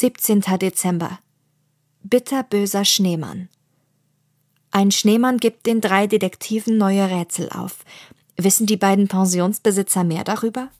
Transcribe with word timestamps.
17. 0.00 0.40
Dezember. 0.58 1.18
Bitterböser 2.02 2.86
Schneemann. 2.86 3.50
Ein 4.70 4.92
Schneemann 4.92 5.36
gibt 5.36 5.66
den 5.66 5.82
drei 5.82 6.06
Detektiven 6.06 6.78
neue 6.78 7.10
Rätsel 7.10 7.50
auf. 7.50 7.84
Wissen 8.34 8.64
die 8.64 8.78
beiden 8.78 9.08
Pensionsbesitzer 9.08 10.02
mehr 10.04 10.24
darüber? 10.24 10.70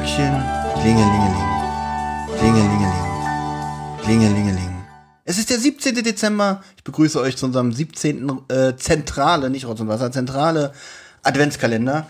Glöckchen, 0.00 0.42
klingelingeling. 0.80 1.46
Klingelingeling. 2.38 3.98
Klingelingeling. 4.02 4.84
Es 5.26 5.36
ist 5.36 5.50
der 5.50 5.58
17. 5.58 5.94
Dezember. 5.96 6.62
Ich 6.78 6.84
begrüße 6.84 7.20
euch 7.20 7.36
zu 7.36 7.44
unserem 7.44 7.70
17. 7.70 8.32
Äh, 8.48 8.76
zentrale, 8.76 9.50
nicht 9.50 9.66
Rotz 9.66 9.80
und 9.80 9.88
Wasser, 9.88 10.10
zentrale 10.10 10.72
Adventskalender. 11.22 12.06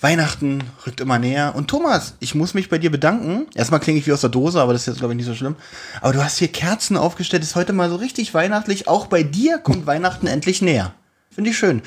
Weihnachten 0.00 0.64
rückt 0.86 1.02
immer 1.02 1.18
näher. 1.18 1.52
Und 1.54 1.68
Thomas, 1.68 2.14
ich 2.18 2.34
muss 2.34 2.54
mich 2.54 2.70
bei 2.70 2.78
dir 2.78 2.90
bedanken. 2.90 3.46
Erstmal 3.54 3.80
klinge 3.80 3.98
ich 3.98 4.06
wie 4.06 4.12
aus 4.14 4.22
der 4.22 4.30
Dose, 4.30 4.58
aber 4.62 4.72
das 4.72 4.82
ist 4.82 4.86
jetzt, 4.86 4.98
glaube 5.00 5.12
ich, 5.12 5.18
nicht 5.18 5.26
so 5.26 5.34
schlimm. 5.34 5.56
Aber 6.00 6.14
du 6.14 6.24
hast 6.24 6.38
hier 6.38 6.48
Kerzen 6.48 6.96
aufgestellt, 6.96 7.42
ist 7.42 7.56
heute 7.56 7.74
mal 7.74 7.90
so 7.90 7.96
richtig 7.96 8.32
weihnachtlich. 8.32 8.88
Auch 8.88 9.04
bei 9.04 9.22
dir 9.22 9.58
kommt 9.58 9.84
Weihnachten 9.86 10.28
endlich 10.28 10.62
näher. 10.62 10.94
Finde 11.30 11.50
ich 11.50 11.58
schön. 11.58 11.82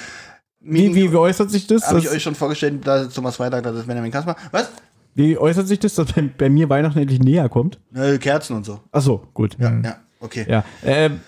Wie, 0.60 0.94
wie, 0.94 1.12
wie 1.12 1.16
äußert 1.16 1.50
sich 1.50 1.66
das? 1.66 1.88
Habe 1.88 1.98
ich 1.98 2.10
euch 2.10 2.22
schon 2.22 2.36
vorgestellt, 2.36 2.86
da 2.86 3.04
ist 3.04 3.16
Thomas 3.16 3.38
Freitag, 3.38 3.64
das 3.64 3.78
ist 3.78 3.88
Benjamin 3.88 4.12
Kasper. 4.12 4.36
Was? 4.52 4.70
Wie 5.18 5.36
äußert 5.38 5.68
sich 5.68 5.80
das, 5.80 5.96
dass 5.96 6.14
bei, 6.14 6.22
bei 6.38 6.48
mir 6.50 6.70
Weihnachten 6.70 7.00
endlich 7.00 7.20
näher 7.20 7.50
kommt? 7.50 7.80
Äh, 7.96 8.20
Kerzen 8.20 8.56
und 8.56 8.66
so. 8.66 8.80
Ach 8.92 9.02
so, 9.02 9.28
gut. 9.34 9.58
Ja, 9.60 9.74
ja, 9.84 9.96
okay. 10.20 10.46
Ja, 10.48 10.64
ähm, 10.86 11.20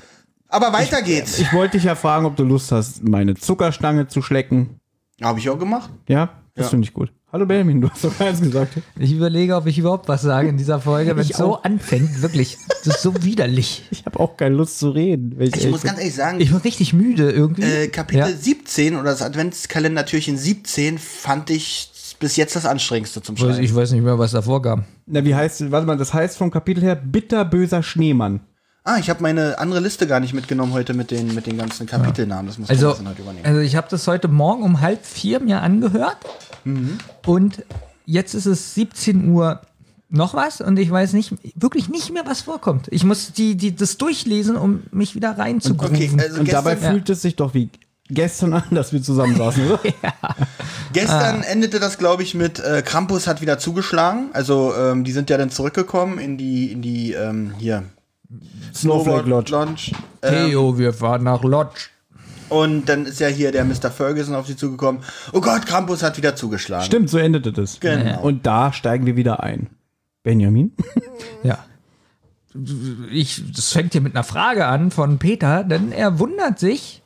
Aber 0.48 0.72
weiter 0.72 1.02
geht's. 1.02 1.40
ich 1.40 1.52
wollte 1.54 1.78
dich 1.78 1.86
ja 1.86 1.96
fragen, 1.96 2.26
ob 2.28 2.36
du 2.36 2.44
Lust 2.44 2.72
hast, 2.72 3.04
meine 3.08 3.34
Zuckerstange 3.36 4.08
zu 4.08 4.22
schlecken. 4.22 4.80
Habe 5.22 5.40
ich 5.40 5.50
auch 5.50 5.58
gemacht. 5.58 5.90
Ja, 6.08 6.30
das 6.56 6.68
Ja. 6.68 6.70
finde 6.70 6.86
ich 6.88 6.94
gut. 6.94 7.12
Hallo 7.32 7.46
Benjamin, 7.46 7.82
du 7.82 7.90
hast 7.90 8.04
doch 8.04 8.20
eins 8.20 8.42
gesagt. 8.42 8.74
Ich 8.98 9.12
überlege, 9.12 9.56
ob 9.56 9.66
ich 9.68 9.78
überhaupt 9.78 10.08
was 10.08 10.22
sage 10.24 10.50
in 10.50 10.58
dieser 10.58 10.80
Folge, 10.80 11.16
wenn 11.16 11.24
Ich 11.24 11.32
es 11.32 11.38
so 11.38 11.56
anfängt. 11.62 12.22
Wirklich, 12.24 12.58
das 12.84 12.96
ist 12.96 13.02
so 13.04 13.14
widerlich. 13.24 13.84
Ich 13.92 14.06
habe 14.06 14.20
auch 14.20 14.36
keine 14.38 14.56
Lust 14.56 14.80
zu 14.80 14.90
reden. 14.92 15.36
Ich 15.40 15.52
ehrlich 15.56 15.70
muss 15.72 15.82
bin. 15.82 15.90
ganz 15.90 16.00
ehrlich 16.00 16.16
sagen, 16.16 16.40
Ich 16.42 16.50
bin 16.50 16.60
richtig 16.60 16.94
müde 16.94 17.30
irgendwie. 17.32 17.62
äh, 17.64 17.88
Kapitel 17.88 18.20
Ja. 18.32 18.36
17 18.36 18.96
oder 18.96 19.12
das 19.12 19.22
Adventskalendertürchen 19.22 20.38
17 20.38 20.98
fand 20.98 21.50
ich 21.52 21.92
bis 22.16 22.36
jetzt 22.38 22.56
das 22.56 22.66
anstrengendste 22.66 23.22
zum 23.22 23.36
Ich 23.36 23.42
Schreiben. 23.42 23.64
Ich 23.64 23.76
weiß 23.76 23.92
nicht 23.92 24.04
mehr, 24.04 24.18
was 24.18 24.32
davor 24.32 24.62
kam. 24.62 24.86
Na, 25.06 25.24
wie 25.26 25.36
heißt, 25.36 25.72
warte 25.72 25.86
mal, 25.86 25.98
das 25.98 26.14
heißt 26.14 26.38
vom 26.38 26.50
Kapitel 26.52 26.82
her 26.84 26.96
bitterböser 26.96 27.84
Schneemann. 27.84 28.42
Ah, 28.86 28.98
ich 28.98 29.10
habe 29.10 29.22
meine 29.22 29.60
andere 29.60 29.82
Liste 29.82 30.08
gar 30.08 30.20
nicht 30.20 30.34
mitgenommen 30.34 30.74
heute 30.74 30.94
mit 30.94 31.12
den, 31.12 31.36
mit 31.36 31.46
den 31.46 31.58
ganzen 31.58 31.86
Kapitelnamen. 31.86 32.48
Das 32.48 32.58
muss 32.58 32.70
Also, 32.70 32.94
dann 32.94 33.10
heute 33.10 33.22
übernehmen. 33.22 33.46
also 33.46 33.60
ich 33.60 33.76
habe 33.76 33.88
das 33.90 34.08
heute 34.08 34.28
Morgen 34.30 34.64
um 34.64 34.80
halb 34.82 35.06
vier 35.06 35.40
mir 35.42 35.62
angehört 35.62 36.18
und 37.26 37.64
jetzt 38.06 38.34
ist 38.34 38.46
es 38.46 38.74
17 38.76 39.30
Uhr 39.30 39.62
noch 40.10 40.34
was 40.34 40.60
und 40.62 40.80
ich 40.80 40.90
weiß 40.90 41.14
nicht, 41.14 41.34
wirklich 41.56 41.90
nicht 41.90 42.12
mehr, 42.12 42.26
was 42.26 42.42
vorkommt. 42.42 42.88
Ich 42.90 43.04
muss 43.04 43.32
die, 43.32 43.56
die, 43.56 43.76
das 43.76 43.98
durchlesen, 43.98 44.56
um 44.56 44.82
mich 44.92 45.14
wieder 45.14 45.38
reinzugrooven. 45.38 45.96
okay, 45.96 46.10
also 46.20 46.40
Und 46.40 46.52
dabei 46.52 46.74
gestern, 46.74 46.94
fühlt 46.94 47.10
es 47.10 47.22
sich 47.22 47.36
doch 47.36 47.54
wie 47.54 47.70
gestern 48.10 48.54
an, 48.54 48.64
dass 48.72 48.94
wir 48.94 49.02
zusammen 49.02 49.36
saßen, 49.36 49.66
oder? 49.72 49.80
gestern 50.94 51.44
endete 51.44 51.80
das, 51.80 51.98
glaube 51.98 52.24
ich, 52.24 52.36
mit 52.36 52.60
äh, 52.60 52.82
Krampus 52.84 53.28
hat 53.28 53.42
wieder 53.42 53.60
zugeschlagen. 53.60 54.30
Also, 54.34 54.74
ähm, 54.76 55.04
die 55.04 55.12
sind 55.12 55.30
ja 55.30 55.38
dann 55.38 55.50
zurückgekommen 55.50 56.20
in 56.20 56.38
die, 56.38 56.72
in 56.72 56.82
die, 56.82 57.14
ähm, 57.14 57.54
hier, 57.58 57.84
Snowflake 58.76 59.28
Lodge. 59.28 59.52
Lodge. 59.52 59.92
Ähm, 60.22 60.50
Theo, 60.50 60.78
wir 60.78 60.94
fahren 60.94 61.24
nach 61.24 61.44
Lodge. 61.44 61.90
und 62.50 62.88
dann 62.88 63.06
ist 63.06 63.20
ja 63.20 63.28
hier 63.28 63.52
der 63.52 63.66
Mr. 63.66 63.90
Ferguson 63.90 64.36
auf 64.36 64.46
sie 64.48 64.56
zugekommen. 64.56 65.02
Oh 65.34 65.42
Gott, 65.42 65.66
Krampus 65.66 66.04
hat 66.04 66.18
wieder 66.18 66.36
zugeschlagen. 66.36 66.86
Stimmt, 66.86 67.10
so 67.10 67.18
endete 67.18 67.52
das. 67.52 67.80
Genau. 67.80 68.22
Und 68.22 68.46
da 68.46 68.72
steigen 68.74 69.06
wir 69.06 69.16
wieder 69.16 69.42
ein. 69.44 69.70
Benjamin? 70.24 70.74
Ja. 71.44 71.60
Ich, 73.12 73.44
das 73.56 73.72
fängt 73.72 73.94
hier 73.94 74.02
mit 74.02 74.16
einer 74.16 74.24
Frage 74.24 74.66
an 74.66 74.92
von 74.92 75.20
Peter, 75.20 75.64
denn 75.64 75.92
er 75.92 76.20
wundert 76.20 76.60
sich, 76.60 77.02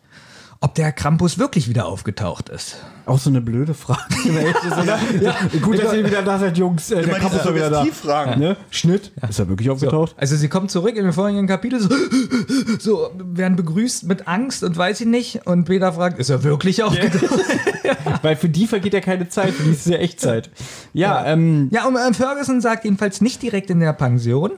ob 0.63 0.75
der 0.75 0.93
Krampus 0.93 1.37
wirklich 1.37 1.67
wieder 1.67 1.87
aufgetaucht 1.87 2.47
ist. 2.47 2.77
Auch 3.05 3.19
so 3.19 3.29
eine 3.29 3.41
blöde 3.41 3.73
Frage. 3.73 4.01
ja, 5.21 5.35
gut, 5.61 5.77
dass 5.77 5.93
ihr 5.93 6.05
wieder 6.05 6.21
da 6.21 6.39
seid, 6.39 6.57
Jungs. 6.57 6.89
Äh, 6.89 7.03
der 7.03 7.19
diese 7.19 7.35
ist 7.35 7.53
wieder 7.53 7.69
da. 7.69 7.79
Suggestivfragen. 7.79 8.39
Ne? 8.39 8.55
Schnitt. 8.69 9.11
Ist 9.27 9.39
er 9.39 9.49
wirklich 9.49 9.69
aufgetaucht? 9.69 10.15
Also 10.15 10.37
sie 10.37 10.47
kommt 10.47 10.71
zurück 10.71 10.95
in 10.95 11.03
den 11.03 11.11
vorigen 11.11 11.47
Kapitel, 11.47 11.81
so, 11.81 11.89
so 12.79 13.11
werden 13.17 13.57
begrüßt 13.57 14.05
mit 14.05 14.29
Angst 14.29 14.63
und 14.63 14.77
weiß 14.77 15.01
ich 15.01 15.07
nicht. 15.07 15.45
Und 15.45 15.65
Peter 15.65 15.91
fragt, 15.91 16.17
ist 16.17 16.29
er 16.29 16.43
wirklich 16.45 16.81
aufgetaucht? 16.81 17.41
Weil 18.21 18.37
für 18.37 18.47
die 18.47 18.65
vergeht 18.65 18.93
ja 18.93 19.01
keine 19.01 19.27
Zeit, 19.27 19.53
für 19.53 19.63
die 19.63 19.71
ist 19.71 19.85
es 19.85 19.91
ja 19.91 19.97
Echtzeit. 19.97 20.49
Ja, 20.93 21.25
ähm, 21.25 21.67
Ja, 21.73 21.85
und 21.85 21.97
äh, 21.97 22.13
Ferguson 22.13 22.61
sagt 22.61 22.85
jedenfalls 22.85 23.19
nicht 23.19 23.41
direkt 23.41 23.69
in 23.69 23.81
der 23.81 23.91
Pension, 23.91 24.51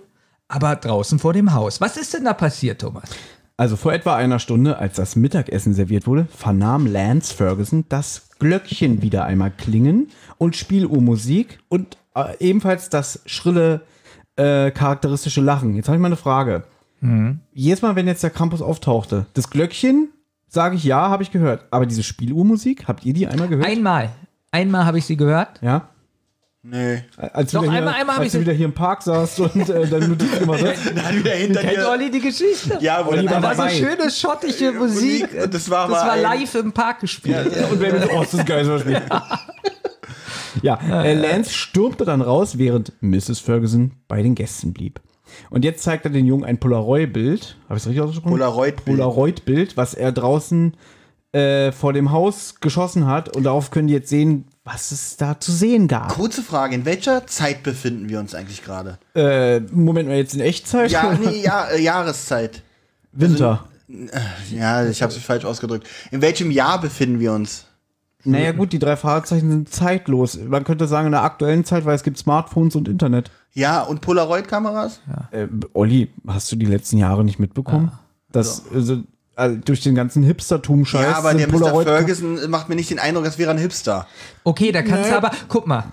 aber 0.49 0.75
draußen 0.75 1.17
vor 1.17 1.33
dem 1.33 1.55
Haus. 1.55 1.81
Was 1.81 1.97
ist 1.97 2.13
denn 2.13 2.25
da 2.25 2.33
passiert, 2.33 2.81
Thomas? 2.81 3.09
Also 3.57 3.75
vor 3.75 3.93
etwa 3.93 4.16
einer 4.16 4.39
Stunde, 4.39 4.77
als 4.79 4.95
das 4.95 5.16
Mittagessen 5.16 5.73
serviert 5.73 6.07
wurde, 6.07 6.27
vernahm 6.35 6.88
Lance 6.88 7.33
Ferguson 7.33 7.85
das 7.89 8.29
Glöckchen 8.39 9.01
wieder 9.01 9.25
einmal 9.25 9.51
klingen 9.51 10.09
und 10.38 10.55
Spieluhrmusik 10.55 11.59
und 11.69 11.97
äh, 12.16 12.35
ebenfalls 12.39 12.89
das 12.89 13.21
schrille, 13.25 13.81
äh, 14.35 14.71
charakteristische 14.71 15.41
Lachen. 15.41 15.75
Jetzt 15.75 15.88
habe 15.88 15.95
ich 15.95 16.01
mal 16.01 16.07
eine 16.07 16.17
Frage. 16.17 16.63
Jedes 17.53 17.81
Mal, 17.81 17.95
wenn 17.95 18.07
jetzt 18.07 18.23
der 18.23 18.31
Krampus 18.31 18.61
auftauchte, 18.61 19.27
das 19.33 19.49
Glöckchen, 19.49 20.09
sage 20.47 20.75
ich 20.75 20.83
ja, 20.83 21.09
habe 21.09 21.23
ich 21.23 21.31
gehört. 21.31 21.66
Aber 21.69 21.85
diese 21.85 22.03
Spieluhrmusik, 22.03 22.87
habt 22.87 23.05
ihr 23.05 23.13
die 23.13 23.27
einmal 23.27 23.47
gehört? 23.47 23.67
Einmal. 23.67 24.09
Einmal 24.51 24.85
habe 24.85 24.97
ich 24.97 25.05
sie 25.05 25.17
gehört. 25.17 25.61
ja. 25.61 25.89
Nee. 26.67 27.03
Als 27.17 27.51
Doch, 27.51 27.61
du, 27.61 27.67
wieder, 27.67 27.77
einmal- 27.77 27.93
hier, 27.93 28.01
einmal 28.01 28.15
als 28.17 28.25
ich 28.25 28.31
du 28.31 28.37
sie- 28.39 28.41
wieder 28.45 28.53
hier 28.53 28.65
im 28.65 28.73
Park 28.73 29.03
saßt 29.03 29.39
und 29.39 29.69
äh, 29.69 29.87
deine 29.87 30.07
Notizen 30.07 30.39
gemacht 30.39 30.63
hast. 30.65 30.85
Dann 30.95 31.19
wieder 31.19 31.31
hinter 31.31 31.61
Kennt 31.61 31.77
dir. 31.77 31.89
Olli 31.89 32.09
die 32.09 32.19
Geschichte? 32.21 32.77
Ja, 32.81 33.05
wo 33.05 33.11
Olli 33.11 33.25
war 33.29 33.33
Da 33.39 33.43
war 33.43 33.55
so 33.55 33.61
dabei. 33.61 33.73
schöne 33.75 34.09
schottische 34.11 34.71
Musik. 34.71 35.27
Und 35.43 35.53
das 35.53 35.69
war 35.69 35.87
das 35.87 36.03
war 36.05 36.17
live 36.17 36.55
im 36.55 36.71
Park 36.71 37.01
gespielt. 37.01 37.45
Und 37.71 37.79
wer 37.79 37.93
mit, 37.93 38.09
oh, 38.15 38.23
ist 38.23 38.33
das 38.33 38.45
geil, 38.45 38.65
so. 38.65 38.79
Ja, 40.61 40.79
äh, 41.03 41.13
Lance 41.13 41.51
stürmte 41.53 42.05
dann 42.05 42.21
raus, 42.21 42.57
während 42.57 42.93
Mrs. 43.01 43.39
Ferguson 43.39 43.91
bei 44.07 44.23
den 44.23 44.35
Gästen 44.35 44.73
blieb. 44.73 45.01
Und 45.49 45.65
jetzt 45.65 45.83
zeigt 45.83 46.05
er 46.05 46.11
den 46.11 46.25
Jungen 46.25 46.45
ein 46.45 46.59
Polaroid-Bild. 46.59 47.57
Habe 47.67 47.77
ich 47.77 47.83
es 47.83 47.87
richtig 47.87 48.01
ausgesprochen? 48.01 48.31
Polaroid-Bild. 48.31 48.97
Polaroid-Bild, 48.97 49.77
was 49.77 49.93
er 49.93 50.11
draußen 50.11 50.75
äh, 51.33 51.71
vor 51.71 51.93
dem 51.93 52.11
Haus 52.11 52.55
geschossen 52.61 53.05
hat. 53.05 53.35
Und 53.35 53.43
darauf 53.43 53.69
können 53.69 53.87
die 53.87 53.93
jetzt 53.93 54.09
sehen, 54.09 54.45
was 54.65 54.91
es 54.91 55.15
da 55.15 55.39
zu 55.39 55.51
sehen 55.51 55.87
gab. 55.87 56.09
Kurze 56.09 56.41
Frage, 56.41 56.75
in 56.75 56.85
welcher 56.85 57.27
Zeit 57.27 57.61
befinden 57.63 58.09
wir 58.09 58.19
uns 58.19 58.33
eigentlich 58.33 58.63
gerade? 58.63 58.97
Äh, 59.13 59.59
Moment 59.59 60.09
mal, 60.09 60.17
jetzt 60.17 60.33
in 60.33 60.41
Echtzeit? 60.41 60.91
Ja, 60.91 61.13
nee, 61.23 61.43
ja, 61.43 61.67
äh, 61.67 61.81
Jahreszeit. 61.81 62.63
Winter. 63.11 63.65
Ja, 64.51 64.85
ich 64.87 65.03
habe 65.03 65.13
es 65.13 65.19
falsch 65.19 65.45
ausgedrückt. 65.45 65.87
In 66.09 66.21
welchem 66.21 66.49
Jahr 66.49 66.81
befinden 66.81 67.19
wir 67.19 67.31
uns? 67.31 67.67
Naja 68.23 68.51
gut, 68.51 68.73
die 68.73 68.79
drei 68.79 68.97
Fahrzeichen 68.97 69.51
sind 69.51 69.69
zeitlos. 69.69 70.40
Man 70.40 70.63
könnte 70.63 70.87
sagen 70.87 71.05
in 71.05 71.11
der 71.11 71.22
aktuellen 71.22 71.63
Zeit, 71.63 71.85
weil 71.85 71.93
es 71.93 72.01
gibt 72.01 72.17
Smartphones 72.17 72.75
und 72.75 72.87
Internet. 72.87 73.29
Ja, 73.53 73.84
und 73.84 74.01
Polaroid-Kameras? 74.01 74.99
Äh, 75.29 75.47
Olli, 75.73 76.11
hast 76.25 76.51
du 76.51 76.55
die 76.55 76.66
letzten 76.66 76.97
Jahre 76.97 77.23
nicht 77.23 77.37
mitbekommen? 77.37 77.91
Das, 78.31 78.63
also, 78.73 79.03
also, 79.35 79.58
durch 79.64 79.82
den 79.82 79.96
ganzen 79.96 80.23
Hipstertum-Scheiß. 80.23 81.02
Ja, 81.02 81.17
aber 81.17 81.34
der 81.34 81.47
Mr. 81.47 81.53
Polaroid- 81.53 81.84
Ferguson 81.84 82.49
macht 82.49 82.70
mir 82.70 82.76
nicht 82.76 82.90
den 82.90 82.99
Eindruck, 82.99 83.26
als 83.26 83.37
wäre 83.37 83.52
er 83.52 83.55
ein 83.55 83.59
Hipster. 83.59 84.08
Okay, 84.43 84.72
da 84.72 84.82
kannst 84.82 85.11
du 85.11 85.16
aber, 85.16 85.32
guck 85.47 85.67
mal, 85.67 85.85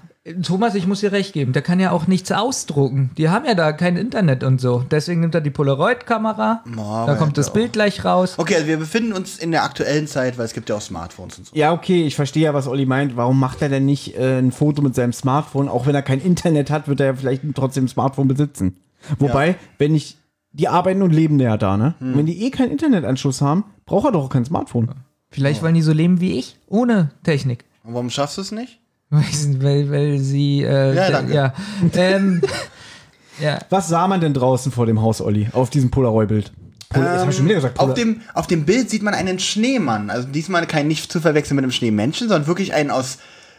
Thomas, 0.45 0.77
ich 0.77 0.87
muss 0.87 1.01
dir 1.01 1.11
recht 1.11 1.33
geben, 1.33 1.53
der 1.53 1.63
kann 1.63 1.81
ja 1.81 1.91
auch 1.91 2.07
nichts 2.07 2.31
ausdrucken. 2.31 3.11
Die 3.19 3.29
haben 3.29 3.45
ja 3.45 3.55
da 3.55 3.73
kein 3.73 3.97
Internet 3.97 4.45
und 4.45 4.61
so. 4.61 4.85
Deswegen 4.89 5.21
nimmt 5.21 5.35
er 5.35 5.41
die 5.41 5.51
Polaroid-Kamera, 5.51 6.63
aber 6.77 7.07
da 7.07 7.17
kommt 7.17 7.37
das 7.39 7.47
doch. 7.47 7.55
Bild 7.55 7.73
gleich 7.73 8.05
raus. 8.05 8.35
Okay, 8.37 8.55
also 8.55 8.69
wir 8.69 8.77
befinden 8.77 9.15
uns 9.15 9.39
in 9.39 9.51
der 9.51 9.65
aktuellen 9.65 10.07
Zeit, 10.07 10.39
weil 10.39 10.45
es 10.45 10.53
gibt 10.53 10.69
ja 10.69 10.77
auch 10.77 10.81
Smartphones 10.81 11.39
und 11.39 11.47
so. 11.49 11.57
Ja, 11.57 11.73
okay, 11.73 12.07
ich 12.07 12.15
verstehe 12.15 12.45
ja, 12.45 12.55
was 12.55 12.69
Olli 12.69 12.87
meint. 12.87 13.17
Warum 13.17 13.41
macht 13.41 13.63
er 13.63 13.69
denn 13.69 13.85
nicht 13.85 14.17
äh, 14.17 14.39
ein 14.39 14.53
Foto 14.53 14.81
mit 14.81 14.95
seinem 14.95 15.13
Smartphone? 15.13 15.69
Auch 15.69 15.87
wenn 15.87 15.95
er 15.97 16.03
kein 16.03 16.21
Internet 16.21 16.71
hat, 16.71 16.87
wird 16.87 17.01
er 17.01 17.07
ja 17.07 17.15
vielleicht 17.15 17.43
trotzdem 17.57 17.87
ein 17.87 17.89
Smartphone 17.89 18.29
besitzen. 18.29 18.77
Wobei, 19.19 19.57
wenn 19.79 19.97
ich 19.97 20.19
die 20.53 20.69
arbeiten 20.69 21.03
und 21.03 21.13
leben 21.13 21.41
ja 21.41 21.57
da, 21.57 21.77
ne? 21.77 21.95
Und 22.01 22.17
wenn 22.17 22.27
die 22.27 22.45
eh 22.45 22.51
keinen 22.51 22.71
Internetanschluss 22.71 23.41
haben, 23.41 23.65
braucht 23.87 24.07
er 24.07 24.13
doch 24.13 24.25
auch 24.25 24.29
kein 24.31 24.45
Smartphone. 24.45 24.91
Vielleicht 25.31 25.63
wollen 25.63 25.75
die 25.75 25.83
so 25.83 25.93
leben 25.93 26.21
wie 26.21 26.39
ich, 26.39 26.59
ohne 26.67 27.11
Technik. 27.23 27.65
Und 27.85 27.95
warum 27.95 28.11
schaffst 28.11 28.37
du 28.37 28.43
es 28.43 28.53
nicht? 28.53 28.81
Weil, 29.09 29.63
weil, 29.63 29.91
weil 29.91 30.19
sie, 30.19 30.63
äh, 30.63 30.95
Ja, 30.95 31.11
danke. 31.11 31.35
ja. 31.35 31.53
Ähm, 31.95 32.43
ja. 33.41 33.59
Was 33.71 33.89
sah 33.89 34.09
man 34.09 34.21
denn 34.21 34.35
draußen 34.35 34.73
vor 34.73 34.87
dem 34.87 35.01
Haus, 35.03 35.21
Olli, 35.21 35.49
auf 35.53 35.71
diesem 35.71 35.91
Polaroid-Bild? 35.91 36.53
Pol 36.91 37.05
das 37.05 37.23
hab 37.23 37.31
ich 37.31 37.37
schon 37.37 37.45
wieder 37.47 37.55
gesagt. 37.57 37.79
Auf 37.79 37.95
dem, 37.95 38.21
auf 38.35 38.47
dem 38.47 38.65
Bild 38.65 38.91
sieht 38.91 39.03
man 39.03 39.15
einen 39.15 39.39
Schneemann. 39.39 40.11
Also 40.11 40.29
diesmal 40.29 40.67
kein 40.67 40.89
nicht 40.89 41.11
zu 41.11 41.21
verwechseln 41.21 41.57
mit 41.57 41.63
einem 41.65 41.73
Schneemenschen, 41.73 42.29
sondern 42.29 42.47
wirklich 42.47 42.75
ein 42.75 42.91
aus 42.91 43.19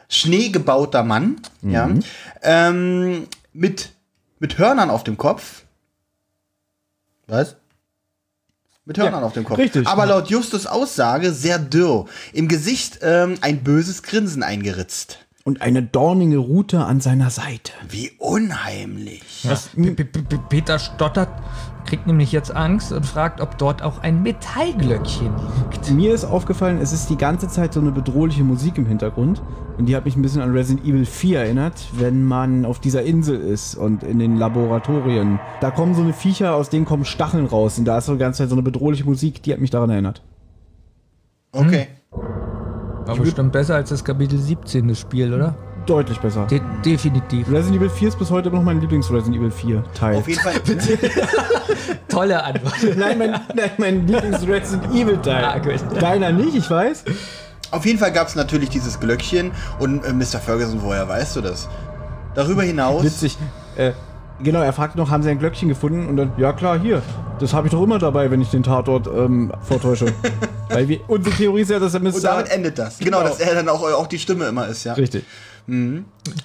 Schnee 0.09 0.49
gebauter 0.49 1.03
Mann. 1.03 1.37
Ja. 1.63 1.89
Ähm, 2.43 3.23
mit, 3.51 3.89
mit 4.39 4.57
Hörnern 4.57 4.89
auf 4.89 5.03
dem 5.03 5.17
Kopf. 5.17 5.63
Was? 7.27 7.55
Mit 8.85 8.97
Hörnern 8.97 9.21
Ja, 9.21 9.25
auf 9.27 9.33
dem 9.33 9.45
Kopf. 9.45 9.57
richtig. 9.57 9.87
Aber 9.87 10.05
laut 10.05 10.29
Justus 10.29 10.67
Aussage 10.67 11.31
sehr 11.31 11.57
dürr. 11.57 12.05
Im 12.33 12.47
Gesicht 12.49 12.99
ähm, 13.01 13.35
ein 13.41 13.63
böses 13.63 14.03
Grinsen 14.03 14.43
eingeritzt. 14.43 15.19
und 15.45 15.61
eine 15.61 15.83
dornige 15.83 16.37
Rute 16.37 16.85
an 16.85 16.99
seiner 17.01 17.29
Seite. 17.29 17.71
Wie 17.89 18.11
unheimlich. 18.17 19.45
P- 19.75 19.91
P- 19.91 20.03
P- 20.05 20.39
Peter 20.49 20.79
stottert, 20.79 21.29
kriegt 21.85 22.07
nämlich 22.07 22.31
jetzt 22.31 22.55
Angst 22.55 22.91
und 22.91 23.05
fragt, 23.05 23.41
ob 23.41 23.57
dort 23.57 23.81
auch 23.81 24.01
ein 24.01 24.23
Metallglöckchen 24.23 25.31
liegt. 25.83 25.91
Mir 25.91 26.13
ist 26.13 26.25
aufgefallen, 26.25 26.79
es 26.81 26.93
ist 26.93 27.09
die 27.09 27.17
ganze 27.17 27.47
Zeit 27.47 27.73
so 27.73 27.79
eine 27.79 27.91
bedrohliche 27.91 28.43
Musik 28.43 28.77
im 28.77 28.85
Hintergrund. 28.85 29.41
Und 29.77 29.87
die 29.87 29.95
hat 29.95 30.05
mich 30.05 30.15
ein 30.15 30.21
bisschen 30.21 30.41
an 30.41 30.51
Resident 30.51 30.85
Evil 30.85 31.05
4 31.05 31.39
erinnert, 31.39 31.87
wenn 31.93 32.23
man 32.23 32.65
auf 32.65 32.79
dieser 32.79 33.03
Insel 33.03 33.39
ist 33.39 33.75
und 33.75 34.03
in 34.03 34.19
den 34.19 34.37
Laboratorien. 34.37 35.39
Da 35.61 35.71
kommen 35.71 35.95
so 35.95 36.01
eine 36.01 36.13
Viecher, 36.13 36.55
aus 36.55 36.69
denen 36.69 36.85
kommen 36.85 37.05
Stacheln 37.05 37.45
raus. 37.45 37.77
Und 37.79 37.85
da 37.85 37.97
ist 37.97 38.05
so 38.05 38.13
die 38.13 38.19
ganze 38.19 38.39
Zeit 38.39 38.49
so 38.49 38.55
eine 38.55 38.63
bedrohliche 38.63 39.03
Musik, 39.03 39.41
die 39.43 39.51
hat 39.51 39.59
mich 39.59 39.71
daran 39.71 39.89
erinnert. 39.89 40.21
Okay. 41.51 41.87
War 43.05 43.17
bestimmt 43.17 43.51
besser 43.51 43.75
als 43.75 43.89
das 43.89 44.03
Kapitel 44.03 44.39
17 44.39 44.87
des 44.87 44.99
Spiels, 44.99 45.33
oder? 45.33 45.55
Deutlich 45.85 46.19
besser. 46.19 46.45
De 46.47 46.61
definitiv. 46.85 47.51
Resident 47.51 47.77
Evil 47.77 47.89
4 47.89 48.07
ist 48.07 48.19
bis 48.19 48.31
heute 48.31 48.49
noch 48.49 48.63
mein 48.63 48.79
Lieblings-Resident 48.79 49.35
Evil 49.35 49.51
4 49.51 49.83
Teil. 49.93 50.15
Auf 50.15 50.27
jeden 50.27 50.39
Fall. 50.39 50.53
Tolle 52.07 52.43
Antwort. 52.43 52.95
Nein, 52.95 53.17
mein, 53.17 53.31
nein, 53.53 53.71
mein 53.77 54.07
Lieblings-Resident 54.07 54.93
Evil 54.93 55.17
Teil. 55.17 55.43
Ah, 55.43 55.57
gut. 55.59 56.01
Deiner 56.01 56.31
nicht, 56.31 56.55
ich 56.55 56.69
weiß. 56.69 57.03
Auf 57.71 57.85
jeden 57.85 57.99
Fall 57.99 58.11
gab 58.11 58.27
es 58.27 58.35
natürlich 58.35 58.69
dieses 58.69 58.99
Glöckchen 58.99 59.51
und 59.79 60.05
äh, 60.05 60.13
Mr. 60.13 60.39
Ferguson, 60.39 60.81
woher 60.83 61.07
weißt 61.09 61.35
du 61.35 61.41
das? 61.41 61.67
Darüber 62.35 62.63
hinaus. 62.63 63.03
Witzig. 63.03 63.37
Äh, 63.75 63.93
genau, 64.41 64.61
er 64.61 64.73
fragte 64.73 64.97
noch, 64.97 65.09
haben 65.09 65.23
sie 65.23 65.29
ein 65.29 65.39
Glöckchen 65.39 65.69
gefunden? 65.69 66.07
Und 66.07 66.17
dann, 66.17 66.33
ja 66.37 66.53
klar, 66.53 66.79
hier. 66.79 67.01
Das 67.39 67.53
habe 67.53 67.67
ich 67.67 67.73
doch 67.73 67.81
immer 67.81 67.97
dabei, 67.99 68.29
wenn 68.29 68.41
ich 68.41 68.51
den 68.51 68.63
Tatort 68.63 69.07
ähm, 69.07 69.51
vortäusche. 69.61 70.05
Weil 70.69 70.87
wir, 70.87 70.99
unsere 71.07 71.35
Theorie 71.35 71.61
ist 71.61 71.71
ja, 71.71 71.79
dass 71.79 71.93
er 71.93 71.99
Mr. 71.99 72.15
Und 72.15 72.23
damit 72.23 72.51
endet 72.51 72.79
das. 72.79 72.99
Genau, 72.99 73.21
dass 73.21 73.39
er 73.39 73.55
dann 73.55 73.69
auch, 73.69 73.81
auch 73.81 74.07
die 74.07 74.19
Stimme 74.19 74.45
immer 74.45 74.67
ist, 74.67 74.83
ja. 74.83 74.93
Richtig. 74.93 75.25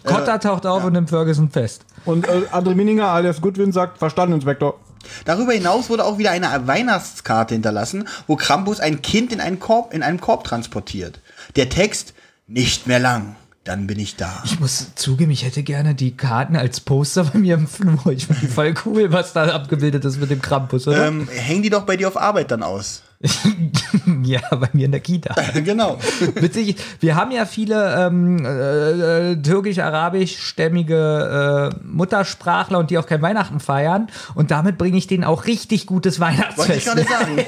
Cotta 0.05 0.39
taucht 0.39 0.67
auf 0.67 0.85
und 0.85 0.93
nimmt 0.93 1.11
Ferguson 1.11 1.51
fest. 1.51 1.85
Und 2.05 2.27
äh, 2.29 2.43
André 2.53 2.75
Minninger 2.75 3.09
alias 3.09 3.41
Goodwin 3.41 3.73
sagt, 3.73 3.99
verstanden, 3.99 4.35
Inspektor. 4.35 4.79
Darüber 5.25 5.53
hinaus 5.53 5.91
wurde 5.91 6.05
auch 6.05 6.19
wieder 6.19 6.31
eine 6.31 6.67
Weihnachtskarte 6.67 7.55
hinterlassen, 7.55 8.09
wo 8.27 8.37
Krampus 8.37 8.81
ein 8.81 9.03
Kind 9.03 9.33
in 9.33 9.41
einen 9.41 9.61
Korb, 9.61 9.95
in 9.95 10.03
einem 10.03 10.21
Korb 10.21 10.45
transportiert. 10.45 11.21
Der 11.57 11.69
Text, 11.69 12.15
nicht 12.47 12.87
mehr 12.87 12.99
lang, 12.99 13.37
dann 13.65 13.87
bin 13.87 13.99
ich 13.99 14.17
da. 14.17 14.43
Ich 14.45 14.59
muss 14.61 14.95
zugeben, 14.95 15.31
ich 15.31 15.45
hätte 15.45 15.63
gerne 15.63 15.95
die 15.95 16.17
Karten 16.17 16.57
als 16.57 16.81
Poster 16.81 17.25
bei 17.25 17.39
mir 17.39 17.55
im 17.55 17.67
Flur. 17.67 18.07
Ich 18.07 18.27
finde 18.27 18.41
die 18.43 18.49
voll 18.49 18.75
cool, 18.87 19.13
was 19.13 19.33
da 19.33 19.45
abgebildet 19.55 20.05
ist 20.05 20.21
mit 20.21 20.31
dem 20.31 20.41
Krampus, 20.41 20.89
oder? 20.89 21.07
Ähm, 21.07 21.29
häng 21.29 21.63
die 21.63 21.71
doch 21.71 21.83
bei 21.83 21.97
dir 21.97 22.09
auf 22.09 22.17
Arbeit 22.17 22.51
dann 22.51 22.63
aus. 22.63 23.03
ja, 24.23 24.39
bei 24.51 24.69
mir 24.73 24.85
in 24.85 24.93
der 24.93 25.01
Kita. 25.01 25.35
genau. 25.65 25.99
Witzig, 26.37 26.77
wir 27.01 27.17
haben 27.17 27.33
ja 27.33 27.47
viele 27.47 28.07
ähm, 28.07 28.47
äh, 28.47 29.35
türkisch-arabisch-stämmige 29.43 31.73
äh, 31.75 31.77
Muttersprachler 31.85 32.79
und 32.79 32.91
die 32.91 32.99
auch 32.99 33.07
kein 33.07 33.21
Weihnachten 33.21 33.59
feiern. 33.59 34.07
Und 34.37 34.53
damit 34.53 34.79
bringe 34.79 34.97
ich 34.97 35.09
denen 35.09 35.25
auch 35.25 35.47
richtig 35.47 35.87
gutes 35.87 36.21
Wollte 36.21 36.35
ich 36.35 36.39
Weihnachtsfest. 36.39 36.87
gerade 36.87 37.03
sagen. 37.09 37.39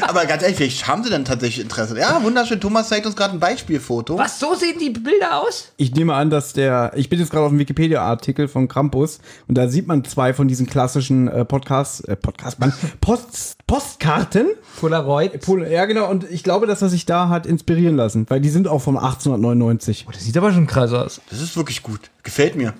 Aber 0.00 0.24
ganz 0.24 0.42
ehrlich, 0.42 0.56
vielleicht 0.56 0.88
haben 0.88 1.04
sie 1.04 1.10
dann 1.10 1.26
tatsächlich 1.26 1.62
Interesse. 1.62 1.98
Ja, 1.98 2.22
wunderschön. 2.22 2.58
Thomas 2.58 2.88
zeigt 2.88 3.04
uns 3.04 3.14
gerade 3.14 3.34
ein 3.34 3.40
Beispielfoto. 3.40 4.16
Was, 4.16 4.40
so 4.40 4.54
sehen 4.54 4.78
die 4.80 4.90
Bilder 4.90 5.42
aus? 5.42 5.72
Ich 5.76 5.94
nehme 5.94 6.14
an, 6.14 6.30
dass 6.30 6.54
der. 6.54 6.92
Ich 6.96 7.10
bin 7.10 7.20
jetzt 7.20 7.30
gerade 7.30 7.44
auf 7.44 7.50
dem 7.50 7.58
Wikipedia-Artikel 7.58 8.48
von 8.48 8.66
Krampus 8.66 9.18
und 9.46 9.58
da 9.58 9.68
sieht 9.68 9.86
man 9.86 10.04
zwei 10.04 10.32
von 10.32 10.48
diesen 10.48 10.66
klassischen 10.66 11.28
äh, 11.28 11.44
Podcasts, 11.44 12.00
äh, 12.00 12.16
Podcast, 12.16 12.58
Mann, 12.60 12.72
Post, 13.02 13.58
Postkarten. 13.66 14.46
Polaroid. 14.80 15.17
Pol- 15.28 15.66
Ja, 15.66 15.84
genau. 15.86 16.08
Und 16.10 16.30
ich 16.30 16.42
glaube, 16.44 16.66
dass 16.66 16.82
er 16.82 16.88
sich 16.88 17.06
da 17.06 17.28
hat 17.28 17.46
inspirieren 17.46 17.96
lassen, 17.96 18.26
weil 18.28 18.40
die 18.40 18.48
sind 18.50 18.68
auch 18.68 18.80
von 18.80 18.96
1899. 18.96 20.06
Oh, 20.08 20.12
das 20.12 20.22
sieht 20.24 20.36
aber 20.36 20.52
schon 20.52 20.66
krass 20.66 20.92
aus. 20.92 21.20
Das 21.30 21.40
ist 21.42 21.56
wirklich 21.56 21.82
gut. 21.82 22.10
Gefällt 22.22 22.54
mir. 22.56 22.74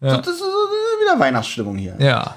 Ja. 0.00 0.18
Das 0.18 0.28
ist 0.28 0.40
äh, 0.40 0.44
wieder 1.04 1.18
Weihnachtsstimmung 1.20 1.76
hier. 1.76 1.96
Ja. 1.98 2.34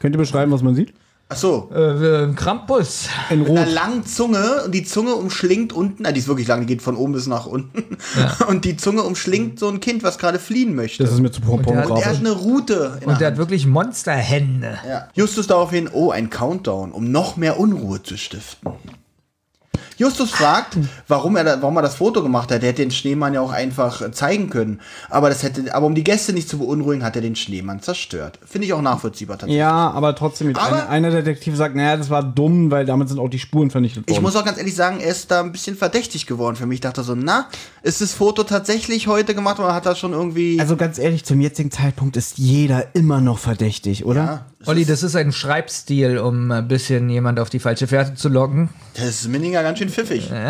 Könnt 0.00 0.14
ihr 0.14 0.18
beschreiben, 0.18 0.50
was 0.52 0.62
man 0.62 0.74
sieht? 0.74 0.92
Ach 1.32 1.36
so. 1.36 1.70
Äh, 1.74 2.32
Krampus. 2.34 3.08
In 3.30 3.40
Mit 3.40 3.48
einer 3.50 3.64
Rot. 3.64 3.72
langen 3.74 4.06
Zunge 4.06 4.62
und 4.64 4.72
die 4.74 4.84
Zunge 4.84 5.14
umschlingt 5.14 5.72
unten, 5.72 6.04
ah, 6.06 6.12
die 6.12 6.20
ist 6.20 6.28
wirklich 6.28 6.46
lang, 6.48 6.60
die 6.60 6.66
geht 6.66 6.82
von 6.82 6.96
oben 6.96 7.12
bis 7.14 7.26
nach 7.26 7.46
unten. 7.46 7.96
Und 8.48 8.64
die 8.64 8.76
Zunge 8.76 9.02
umschlingt 9.02 9.58
so 9.58 9.68
ein 9.68 9.80
Kind, 9.80 10.02
was 10.02 10.18
gerade 10.18 10.38
fliehen 10.38 10.74
möchte. 10.74 11.02
Das 11.04 11.12
ist 11.12 11.20
mir 11.20 11.30
zu 11.30 11.40
der 11.40 11.50
hat- 11.76 11.90
und 11.90 11.98
er 11.98 12.04
hat 12.06 12.16
eine 12.18 12.32
Route. 12.32 12.98
In 13.00 13.08
Und 13.08 13.12
der 13.12 13.18
der 13.18 13.30
hat 13.32 13.36
wirklich 13.38 13.66
Monsterhände. 13.66 14.78
ja. 14.88 15.08
Justus 15.14 15.46
daraufhin, 15.46 15.88
oh, 15.92 16.10
ein 16.10 16.28
Countdown, 16.30 16.92
um 16.92 17.10
noch 17.10 17.36
mehr 17.36 17.58
Unruhe 17.58 18.02
zu 18.02 18.16
stiften. 18.16 18.72
Justus 20.02 20.32
fragt, 20.32 20.76
warum 21.06 21.36
er, 21.36 21.44
da, 21.44 21.62
warum 21.62 21.76
er 21.76 21.82
das 21.82 21.94
Foto 21.94 22.24
gemacht 22.24 22.50
hat. 22.50 22.62
Er 22.62 22.70
hätte 22.70 22.82
den 22.82 22.90
Schneemann 22.90 23.34
ja 23.34 23.40
auch 23.40 23.52
einfach 23.52 24.10
zeigen 24.10 24.50
können. 24.50 24.80
Aber, 25.08 25.28
das 25.28 25.44
hätte, 25.44 25.72
aber 25.72 25.86
um 25.86 25.94
die 25.94 26.02
Gäste 26.02 26.32
nicht 26.32 26.48
zu 26.48 26.58
beunruhigen, 26.58 27.04
hat 27.04 27.14
er 27.14 27.22
den 27.22 27.36
Schneemann 27.36 27.80
zerstört. 27.80 28.40
Finde 28.44 28.66
ich 28.66 28.72
auch 28.72 28.82
nachvollziehbar 28.82 29.36
tatsächlich. 29.38 29.58
Ja, 29.60 29.92
aber 29.92 30.16
trotzdem, 30.16 30.56
Aber- 30.56 30.88
einer, 30.88 30.88
einer 30.88 31.10
Detektiv 31.10 31.56
sagt, 31.56 31.76
naja, 31.76 31.96
das 31.96 32.10
war 32.10 32.24
dumm, 32.24 32.72
weil 32.72 32.84
damit 32.84 33.10
sind 33.10 33.20
auch 33.20 33.28
die 33.28 33.38
Spuren 33.38 33.70
vernichtet 33.70 34.08
worden. 34.08 34.16
Ich 34.16 34.20
muss 34.20 34.34
auch 34.34 34.44
ganz 34.44 34.58
ehrlich 34.58 34.74
sagen, 34.74 34.98
er 34.98 35.10
ist 35.12 35.30
da 35.30 35.40
ein 35.40 35.52
bisschen 35.52 35.76
verdächtig 35.76 36.26
geworden 36.26 36.56
für 36.56 36.66
mich. 36.66 36.76
Ich 36.76 36.80
dachte 36.80 37.04
so, 37.04 37.14
na, 37.14 37.48
ist 37.84 38.00
das 38.00 38.12
Foto 38.12 38.42
tatsächlich 38.42 39.06
heute 39.06 39.36
gemacht 39.36 39.60
oder 39.60 39.72
hat 39.72 39.86
er 39.86 39.94
schon 39.94 40.12
irgendwie. 40.12 40.58
also 40.58 40.76
ganz 40.76 40.98
ehrlich, 40.98 41.24
zum 41.24 41.40
jetzigen 41.40 41.70
Zeitpunkt 41.70 42.16
ist 42.16 42.38
jeder 42.38 42.86
immer 42.94 43.20
noch 43.20 43.38
verdächtig, 43.38 44.04
oder? 44.04 44.24
ja, 44.24 44.46
Olli, 44.66 44.84
das 44.84 45.02
ist 45.02 45.16
ein 45.16 45.32
Schreibstil, 45.32 46.18
um 46.18 46.50
ein 46.50 46.68
bisschen 46.68 47.08
jemand 47.10 47.40
auf 47.40 47.50
die 47.50 47.58
falsche 47.58 47.86
Fährte 47.86 48.14
zu 48.14 48.28
locken. 48.28 48.68
das 48.94 49.04
ist 49.06 49.28
Minninger 49.28 49.62
ganz 49.62 49.78
schön 49.78 49.88
pfiffig. 49.88 50.30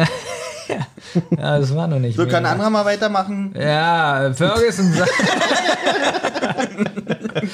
Ja, 1.37 1.59
das 1.59 1.75
war 1.75 1.89
noch 1.89 1.99
nicht. 1.99 2.17
So, 2.17 2.25
kann 2.25 2.47
ein 2.47 2.53
anderer 2.53 2.71
mal 2.71 2.85
weitermachen? 2.85 3.53
Ja, 3.59 4.33
Ferguson 4.33 4.93
sagt. 4.93 5.11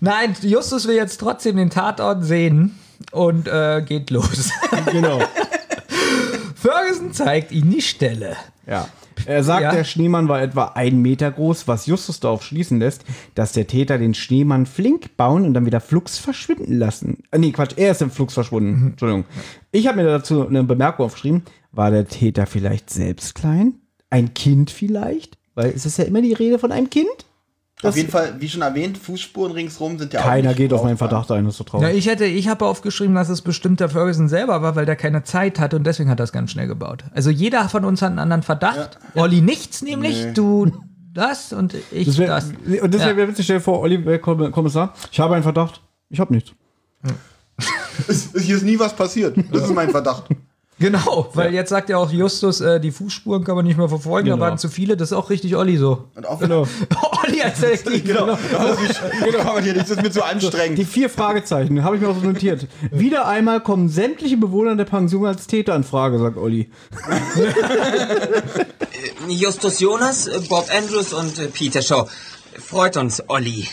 Nein, 0.00 0.34
Justus 0.40 0.88
will 0.88 0.96
jetzt 0.96 1.18
trotzdem 1.18 1.58
den 1.58 1.70
Tatort 1.70 2.24
sehen 2.24 2.76
und 3.12 3.46
äh, 3.46 3.82
geht 3.82 4.10
los. 4.10 4.50
Genau. 4.90 5.20
Ferguson 6.56 7.12
zeigt 7.12 7.52
ihm 7.52 7.70
die 7.70 7.82
Stelle. 7.82 8.36
Ja. 8.66 8.88
Er 9.24 9.42
sagt, 9.42 9.62
Ja. 9.62 9.72
der 9.72 9.84
Schneemann 9.84 10.28
war 10.28 10.42
etwa 10.42 10.72
ein 10.74 11.00
Meter 11.00 11.30
groß, 11.30 11.66
was 11.66 11.86
Justus 11.86 12.20
darauf 12.20 12.42
schließen 12.42 12.78
lässt, 12.78 13.04
dass 13.34 13.52
der 13.52 13.66
Täter 13.66 13.98
den 13.98 14.12
Schneemann 14.14 14.66
flink 14.66 15.16
bauen 15.16 15.44
und 15.46 15.54
dann 15.54 15.64
wieder 15.66 15.80
flugs 15.80 16.18
verschwinden 16.18 16.78
lassen. 16.78 17.22
Äh, 17.30 17.38
nee, 17.38 17.52
Quatsch, 17.52 17.74
er 17.76 17.92
ist 17.92 18.02
im 18.02 18.10
Flugs 18.10 18.34
verschwunden. 18.34 18.88
Entschuldigung. 18.90 19.24
Ich 19.72 19.86
habe 19.86 19.96
mir 19.96 20.04
dazu 20.04 20.46
eine 20.46 20.62
Bemerkung 20.64 21.06
aufgeschrieben. 21.06 21.42
War 21.72 21.90
der 21.90 22.06
Täter 22.06 22.46
vielleicht 22.46 22.90
selbst 22.90 23.34
klein? 23.34 23.74
Ein 24.10 24.34
Kind 24.34 24.70
vielleicht? 24.70 25.38
Weil 25.54 25.72
es 25.74 25.86
ist 25.86 25.98
ja 25.98 26.04
immer 26.04 26.22
die 26.22 26.32
Rede 26.34 26.58
von 26.58 26.70
einem 26.72 26.90
Kind. 26.90 27.06
Auf 27.82 27.94
jeden 27.96 28.10
Fall, 28.10 28.34
wie 28.40 28.48
schon 28.48 28.62
erwähnt, 28.62 28.96
Fußspuren 28.96 29.52
ringsrum 29.52 29.98
sind 29.98 30.14
ja 30.14 30.20
auch. 30.20 30.24
Keiner 30.24 30.54
geht 30.54 30.72
auf 30.72 30.82
meinen. 30.82 30.96
Verdacht 30.96 31.30
ein, 31.30 31.44
das 31.44 31.54
ist 31.54 31.58
so 31.58 31.64
Ja, 31.64 31.70
traurig. 31.70 31.96
ich 31.98 32.06
hätte, 32.06 32.24
ich 32.24 32.48
habe 32.48 32.64
aufgeschrieben, 32.64 33.14
dass 33.14 33.28
es 33.28 33.42
bestimmt 33.42 33.80
der 33.80 33.90
Ferguson 33.90 34.28
selber 34.28 34.62
war, 34.62 34.76
weil 34.76 34.86
der 34.86 34.96
keine 34.96 35.24
Zeit 35.24 35.58
hatte 35.60 35.76
und 35.76 35.84
deswegen 35.84 36.08
hat 36.08 36.18
er 36.18 36.24
es 36.24 36.32
ganz 36.32 36.50
schnell 36.50 36.66
gebaut. 36.68 37.04
Also 37.14 37.28
jeder 37.28 37.68
von 37.68 37.84
uns 37.84 38.00
hat 38.00 38.08
einen 38.10 38.18
anderen 38.18 38.42
Verdacht. 38.42 38.98
Olli 39.14 39.42
nichts 39.42 39.82
nämlich, 39.82 40.28
du 40.32 40.72
das 41.12 41.52
und 41.52 41.74
ich 41.92 42.06
Das 42.06 42.16
wär, 42.18 42.26
das. 42.28 42.46
und 42.82 42.94
das 42.94 43.00
Ja. 43.02 43.08
wäre 43.08 43.16
wär 43.18 43.28
witzig, 43.28 43.44
stell 43.44 43.58
dir 43.58 43.62
vor, 43.62 43.80
Olli, 43.80 44.18
Kommissar, 44.18 44.94
ich 45.12 45.20
habe 45.20 45.34
einen 45.34 45.42
Verdacht. 45.42 45.82
Ich 46.08 46.18
habe 46.18 46.32
nichts. 46.34 46.52
Es, 48.08 48.30
hier 48.38 48.56
ist 48.56 48.62
nie 48.62 48.78
was 48.78 48.94
passiert. 48.94 49.36
Das 49.50 49.64
ist 49.64 49.74
mein 49.74 49.90
Verdacht. 49.90 50.24
Genau, 50.78 51.30
weil 51.32 51.54
jetzt 51.54 51.70
sagt 51.70 51.88
ja 51.88 51.96
auch 51.96 52.10
Justus, 52.10 52.60
äh, 52.60 52.78
die 52.80 52.90
Fußspuren 52.90 53.44
kann 53.44 53.56
man 53.56 53.64
nicht 53.64 53.78
mehr 53.78 53.88
verfolgen, 53.88 54.26
Genau. 54.26 54.36
da 54.36 54.42
waren 54.50 54.58
zu 54.58 54.68
viele, 54.68 54.94
das 54.98 55.10
ist 55.10 55.16
auch 55.16 55.30
richtig 55.30 55.56
Olli 55.56 55.78
so. 55.78 56.04
Und 56.14 56.26
auch 56.26 56.38
Genau. 56.38 56.66
Olli 57.24 57.40
als 57.40 57.60
Detektiv. 57.60 58.04
Genau. 58.04 58.26
genau. 58.26 59.38
Kann 59.38 59.54
man 59.54 59.64
hier 59.64 59.72
nicht, 59.72 59.84
das 59.84 59.90
ist 59.96 60.02
mir 60.02 60.10
zu 60.10 60.22
anstrengend. 60.22 60.76
Die 60.76 60.84
vier 60.84 61.08
Fragezeichen, 61.08 61.82
habe 61.82 61.96
ich 61.96 62.02
mir 62.02 62.08
auch 62.10 62.20
so 62.20 62.26
notiert. 62.26 62.66
Wieder 62.90 63.26
einmal 63.26 63.60
kommen 63.60 63.88
sämtliche 63.88 64.36
Bewohner 64.36 64.76
der 64.76 64.84
Pension 64.84 65.24
als 65.24 65.46
Täter 65.46 65.74
in 65.74 65.82
Frage, 65.84 66.18
sagt 66.18 66.36
Olli. 66.36 66.68
Justus 69.28 69.80
Jonas, 69.80 70.28
Bob 70.48 70.68
Andrews 70.76 71.14
und 71.14 71.38
äh, 71.38 71.46
Peter 71.46 71.80
Shaw. 71.80 72.06
Freut 72.58 72.96
uns, 72.98 73.22
Olli. 73.28 73.66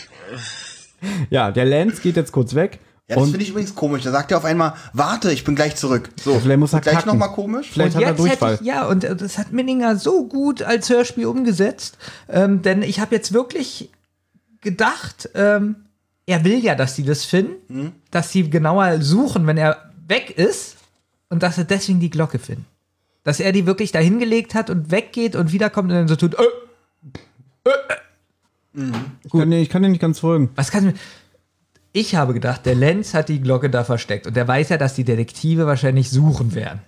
Ja, 1.30 1.50
der 1.50 1.66
Lance 1.66 2.00
geht 2.00 2.16
jetzt 2.16 2.32
kurz 2.32 2.54
weg 2.54 2.78
Ja, 3.08 3.16
das 3.16 3.24
finde 3.28 3.42
ich 3.42 3.50
übrigens 3.50 3.74
komisch. 3.74 4.02
Da 4.02 4.10
sagt 4.12 4.30
er 4.30 4.38
auf 4.38 4.46
einmal, 4.46 4.74
warte, 4.94 5.30
ich 5.30 5.44
bin 5.44 5.54
gleich 5.54 5.76
zurück. 5.76 6.08
So, 6.22 6.40
Vielleicht 6.40 6.58
muss 6.58 6.72
er 6.72 6.80
gleich 6.80 6.94
kacken. 6.94 7.08
nochmal 7.10 7.32
komisch. 7.32 7.68
Vielleicht 7.70 7.96
Und 7.96 8.02
hat 8.02 8.10
er 8.12 8.14
Durchfall. 8.16 8.54
ich, 8.54 8.66
ja, 8.66 8.86
und 8.86 9.04
äh, 9.04 9.14
das 9.14 9.36
hat 9.36 9.52
Minninger 9.52 9.96
so 9.96 10.26
gut 10.26 10.62
als 10.62 10.88
Hörspiel 10.88 11.26
umgesetzt, 11.26 11.98
ähm, 12.30 12.62
denn 12.62 12.82
ich 12.82 13.00
habe 13.00 13.14
jetzt 13.14 13.34
wirklich 13.34 13.90
gedacht, 14.62 15.28
ähm, 15.34 15.76
er 16.24 16.44
will 16.44 16.64
ja, 16.64 16.74
dass 16.74 16.96
sie 16.96 17.02
das 17.04 17.26
finden, 17.26 17.92
dass 18.10 18.32
sie 18.32 18.48
genauer 18.48 19.02
suchen, 19.02 19.46
wenn 19.46 19.58
er 19.58 19.90
weg 20.08 20.30
ist 20.38 20.76
und 21.28 21.42
dass 21.42 21.58
er 21.58 21.64
deswegen 21.64 22.00
die 22.00 22.08
Glocke 22.08 22.38
finden. 22.38 22.64
Dass 23.22 23.38
er 23.40 23.52
die 23.52 23.66
wirklich 23.66 23.92
dahin 23.92 24.18
gelegt 24.18 24.54
hat 24.54 24.70
und 24.70 24.90
weggeht 24.90 25.36
und 25.36 25.52
wiederkommt 25.52 25.90
und 25.90 25.96
dann 25.96 26.08
so 26.08 26.16
tut, 26.16 26.34
äh, 26.34 27.70
Ich 29.24 29.30
kann, 29.30 29.50
dir, 29.50 29.58
ich 29.60 29.68
kann 29.68 29.82
dir 29.82 29.88
nicht 29.90 30.00
ganz 30.00 30.18
folgen. 30.20 30.50
was 30.56 30.70
kann 30.70 30.88
ich 30.88 30.94
ich 31.96 32.16
habe 32.16 32.34
gedacht, 32.34 32.66
der 32.66 32.74
Lenz 32.74 33.14
hat 33.14 33.28
die 33.28 33.40
Glocke 33.40 33.70
da 33.70 33.84
versteckt 33.84 34.26
und 34.26 34.34
der 34.34 34.48
weiß 34.48 34.70
ja, 34.70 34.76
dass 34.78 34.94
die 34.94 35.04
Detektive 35.04 35.64
wahrscheinlich 35.66 36.10
suchen 36.10 36.52
werden. 36.54 36.80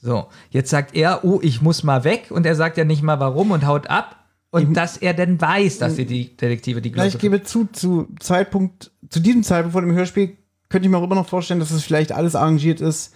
So, 0.00 0.28
jetzt 0.50 0.70
sagt 0.70 0.94
er, 0.94 1.24
oh, 1.24 1.40
ich 1.42 1.60
muss 1.60 1.82
mal 1.82 2.04
weg 2.04 2.26
und 2.30 2.46
er 2.46 2.54
sagt 2.54 2.76
ja 2.76 2.84
nicht 2.84 3.02
mal 3.02 3.18
warum 3.18 3.50
und 3.50 3.66
haut 3.66 3.90
ab 3.90 4.24
und 4.50 4.74
dass 4.76 4.96
er 4.96 5.12
denn 5.12 5.40
weiß, 5.40 5.78
dass 5.78 5.96
die, 5.96 6.06
die 6.06 6.36
Detektive 6.36 6.80
die 6.80 6.92
Glocke 6.92 7.08
ich 7.08 7.18
gebe 7.18 7.42
zu, 7.42 7.66
zu 7.72 8.06
Zeitpunkt, 8.20 8.92
zu 9.10 9.18
diesem 9.18 9.42
Zeitpunkt 9.42 9.72
vor 9.72 9.82
dem 9.82 9.92
Hörspiel. 9.92 10.36
Könnte 10.68 10.86
ich 10.86 10.90
mir 10.90 10.98
auch 10.98 11.04
immer 11.04 11.16
noch 11.16 11.28
vorstellen, 11.28 11.58
dass 11.58 11.72
es 11.72 11.82
vielleicht 11.82 12.12
alles 12.12 12.36
arrangiert 12.36 12.80
ist, 12.80 13.12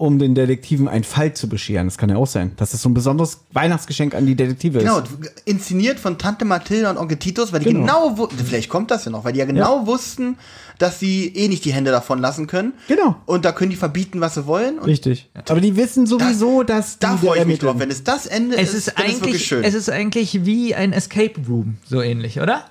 um 0.00 0.18
den 0.18 0.34
Detektiven 0.34 0.88
einen 0.88 1.04
Fall 1.04 1.34
zu 1.34 1.46
bescheren. 1.46 1.86
Das 1.86 1.98
kann 1.98 2.08
ja 2.08 2.16
auch 2.16 2.26
sein. 2.26 2.52
Dass 2.56 2.70
das 2.70 2.80
so 2.80 2.88
ein 2.88 2.94
besonderes 2.94 3.40
Weihnachtsgeschenk 3.52 4.14
an 4.14 4.24
die 4.24 4.34
Detektive 4.34 4.78
ist. 4.78 4.84
Genau, 4.84 5.02
inszeniert 5.44 6.00
von 6.00 6.16
Tante 6.16 6.46
Mathilda 6.46 6.90
und 6.90 6.96
Onkel 6.96 7.18
Titus, 7.18 7.52
weil 7.52 7.60
die 7.60 7.66
Genau. 7.66 7.80
genau, 7.80 8.18
wu- 8.18 8.28
vielleicht 8.46 8.70
kommt 8.70 8.90
das 8.90 9.04
ja 9.04 9.10
noch, 9.10 9.24
weil 9.24 9.34
die 9.34 9.40
ja 9.40 9.44
genau 9.44 9.86
wussten, 9.86 10.38
dass 10.78 10.98
sie 10.98 11.26
eh 11.36 11.48
nicht 11.48 11.66
die 11.66 11.74
Hände 11.74 11.90
davon 11.90 12.18
lassen 12.18 12.46
können. 12.46 12.72
Genau. 12.88 13.16
Und 13.26 13.44
da 13.44 13.52
können 13.52 13.68
die 13.70 13.76
verbieten, 13.76 14.22
was 14.22 14.36
sie 14.36 14.46
wollen. 14.46 14.78
Und 14.78 14.86
Richtig. 14.86 15.28
Aber 15.48 15.60
die 15.60 15.76
wissen 15.76 16.06
sowieso, 16.06 16.62
dass 16.62 16.94
die 16.98 17.00
da 17.00 17.18
freue 17.18 17.40
ich 17.40 17.46
mich 17.46 17.58
drauf. 17.58 17.74
Wenn 17.78 17.90
es 17.90 18.02
das 18.02 18.24
Ende 18.24 18.56
Es 18.56 18.70
ist, 18.72 18.88
ist, 18.88 18.98
dann 18.98 19.04
ist 19.06 19.12
wirklich 19.16 19.26
eigentlich, 19.34 19.46
schön. 19.46 19.64
es 19.64 19.74
ist 19.74 19.90
eigentlich 19.90 20.46
wie 20.46 20.74
ein 20.74 20.94
Escape 20.94 21.34
Room, 21.46 21.76
so 21.86 22.00
ähnlich, 22.00 22.40
oder? 22.40 22.64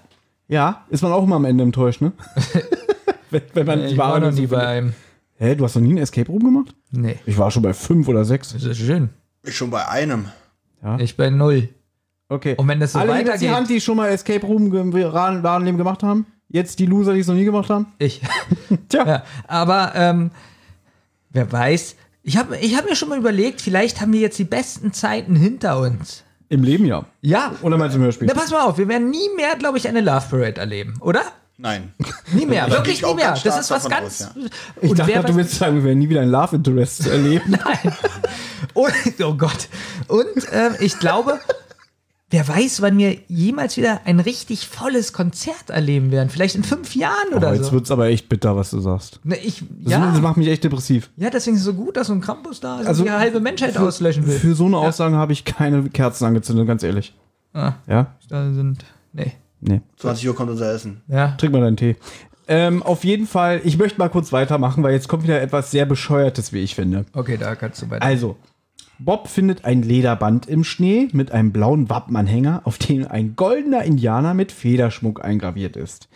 Ja, 0.47 0.83
ist 0.89 1.03
man 1.03 1.11
auch 1.11 1.23
immer 1.23 1.35
am 1.35 1.45
Ende 1.45 1.63
enttäuscht, 1.63 2.01
ne? 2.01 2.11
wenn, 3.29 3.43
wenn 3.53 3.67
man 3.67 3.81
die 3.81 3.85
Ich 3.93 3.97
war 3.99 4.07
Wahrheit 4.13 4.23
noch 4.23 4.31
nie 4.39 4.47
bei 4.47 4.65
einem. 4.65 4.93
Hä, 5.41 5.55
du 5.55 5.63
hast 5.63 5.75
noch 5.75 5.81
nie 5.81 5.89
einen 5.91 5.99
Escape 5.99 6.29
Room 6.29 6.43
gemacht? 6.43 6.75
Nee, 6.91 7.17
Ich 7.25 7.37
war 7.37 7.49
schon 7.49 7.63
bei 7.63 7.73
fünf 7.73 8.07
oder 8.09 8.25
sechs. 8.25 8.51
das 8.53 8.63
ist 8.63 8.77
schön. 8.77 9.09
ich 9.43 9.55
schon 9.55 9.69
bei 9.69 9.87
einem. 9.87 10.25
Ich 10.99 11.15
bin 11.17 11.37
null. 11.37 11.69
Okay. 12.27 12.55
Und 12.57 12.67
wenn 12.67 12.79
das 12.79 12.91
so 12.93 12.99
Alle 12.99 13.13
jetzt 13.13 13.41
die 13.41 13.45
weitergeht- 13.47 13.55
Hand, 13.55 13.69
die 13.69 13.81
schon 13.81 13.97
mal 13.97 14.09
Escape 14.09 14.45
Room 14.45 14.73
im 14.75 14.93
Wahren- 14.93 15.41
wahren 15.43 15.63
Leben 15.65 15.77
gemacht 15.77 16.03
haben? 16.03 16.25
Jetzt 16.49 16.79
die 16.79 16.85
Loser, 16.85 17.13
die 17.13 17.21
es 17.21 17.27
noch 17.27 17.35
nie 17.35 17.45
gemacht 17.45 17.69
haben? 17.69 17.87
Ich. 17.99 18.21
Tja. 18.89 19.07
Ja, 19.07 19.23
aber 19.47 19.93
ähm, 19.95 20.31
wer 21.29 21.49
weiß. 21.51 21.95
Ich 22.23 22.37
habe 22.37 22.57
ich 22.57 22.75
hab 22.77 22.85
mir 22.85 22.95
schon 22.95 23.09
mal 23.09 23.17
überlegt, 23.17 23.61
vielleicht 23.61 24.01
haben 24.01 24.11
wir 24.13 24.19
jetzt 24.19 24.37
die 24.39 24.43
besten 24.43 24.91
Zeiten 24.93 25.35
hinter 25.35 25.79
uns. 25.79 26.23
Im 26.49 26.63
Leben 26.63 26.85
ja. 26.85 27.05
Ja. 27.21 27.53
Oder 27.61 27.77
meinst 27.77 27.95
du 27.95 27.99
im 27.99 28.03
Hörspiel? 28.05 28.27
Na, 28.27 28.33
pass 28.33 28.51
mal 28.51 28.61
auf, 28.65 28.77
wir 28.77 28.87
werden 28.87 29.09
nie 29.09 29.29
mehr, 29.35 29.55
glaube 29.57 29.77
ich, 29.77 29.87
eine 29.87 30.01
Love 30.01 30.25
Parade 30.29 30.59
erleben, 30.59 30.95
oder? 31.01 31.21
Nein. 31.61 31.93
Nie 32.33 32.45
mehr, 32.45 32.67
Ich 32.67 32.73
wirklich 32.73 33.01
nie 33.03 33.13
mehr. 33.15 33.37
Das 33.43 33.59
ist 33.59 33.69
was 33.69 33.89
ganz. 33.89 34.21
aus, 34.23 34.29
Ich 34.81 34.89
Und 34.91 34.97
dachte, 34.99 35.23
du 35.23 35.35
willst 35.35 35.55
sagen, 35.55 35.75
wir 35.75 35.83
werden 35.83 35.99
nie 35.99 36.07
wieder 36.07 36.21
ein 36.21 36.29
Love 36.29 36.55
Interest 36.55 37.05
erleben. 37.07 37.57
Und, 38.73 38.93
oh 39.23 39.33
Gott. 39.33 39.67
Und 40.07 40.25
ähm, 40.53 40.75
ich 40.79 40.97
glaube, 40.99 41.37
wer 42.29 42.47
weiß, 42.47 42.81
wann 42.81 42.97
wir 42.97 43.17
jemals 43.27 43.75
wieder 43.75 44.01
ein 44.05 44.21
richtig 44.21 44.67
volles 44.69 45.11
Konzert 45.11 45.69
erleben 45.69 46.11
werden. 46.11 46.29
Vielleicht 46.29 46.55
in 46.55 46.63
fünf 46.63 46.95
Jahren 46.95 47.13
Oh, 47.33 47.37
oder 47.37 47.53
jetzt 47.53 47.65
so. 47.67 47.71
wird's 47.73 47.91
aber 47.91 48.07
echt 48.07 48.29
bitter, 48.29 48.55
was 48.55 48.69
du 48.69 48.79
sagst. 48.79 49.19
Ne, 49.25 49.35
ich, 49.37 49.61
Das, 49.83 49.91
ja, 49.91 50.11
das 50.11 50.21
macht 50.21 50.37
mich 50.37 50.47
echt 50.47 50.63
depressiv. 50.63 51.09
ja, 51.17 51.29
deswegen 51.29 51.55
ist 51.57 51.61
es 51.63 51.65
so 51.65 51.73
gut, 51.73 51.97
dass 51.97 52.07
so 52.07 52.13
ein 52.13 52.21
Krampus 52.21 52.61
da 52.61 52.79
ist 52.79 52.87
Also, 52.87 53.01
und 53.03 53.07
die 53.09 53.13
halbe 53.13 53.41
Menschheit 53.41 53.77
auslöschen 53.77 54.25
will. 54.25 54.39
Für 54.39 54.55
so 54.55 54.67
eine 54.67 54.77
Aussage 54.77 55.15
habe 55.17 55.33
ich 55.33 55.43
keine 55.43 55.89
Kerzen 55.89 56.23
angezündet, 56.25 56.67
ganz 56.67 56.83
ehrlich. 56.83 57.13
Ah. 57.53 57.73
Ja? 57.87 58.15
Da 58.29 58.49
sind. 58.53 58.85
Nee. 59.11 59.33
Nee. 59.61 59.81
20 59.97 60.27
Uhr 60.27 60.35
kommt 60.35 60.49
unser 60.49 60.73
Essen. 60.73 61.01
Ja. 61.07 61.35
Trink 61.37 61.53
mal 61.53 61.61
deinen 61.61 61.77
Tee. 61.77 61.95
Ähm, 62.47 62.81
auf 62.81 63.03
jeden 63.03 63.27
Fall, 63.27 63.61
ich 63.63 63.77
möchte 63.77 63.99
mal 63.99 64.09
kurz 64.09 64.31
weitermachen, 64.31 64.81
weil 64.81 64.93
jetzt 64.93 65.07
kommt 65.07 65.23
wieder 65.23 65.41
etwas 65.41 65.69
sehr 65.69 65.85
Bescheuertes, 65.85 66.51
wie 66.51 66.59
ich 66.59 66.75
finde. 66.75 67.05
Okay, 67.13 67.37
da 67.37 67.55
kannst 67.55 67.81
du 67.81 67.89
weiter. 67.89 68.03
Also, 68.03 68.37
Bob 68.97 69.27
findet 69.27 69.65
ein 69.65 69.81
Lederband 69.81 70.47
im 70.47 70.63
Schnee 70.63 71.07
mit 71.13 71.31
einem 71.31 71.51
blauen 71.51 71.89
Wappenanhänger, 71.89 72.61
auf 72.65 72.77
dem 72.77 73.07
ein 73.07 73.35
goldener 73.35 73.83
Indianer 73.83 74.33
mit 74.33 74.51
Federschmuck 74.51 75.23
eingraviert 75.23 75.77
ist. 75.77 76.09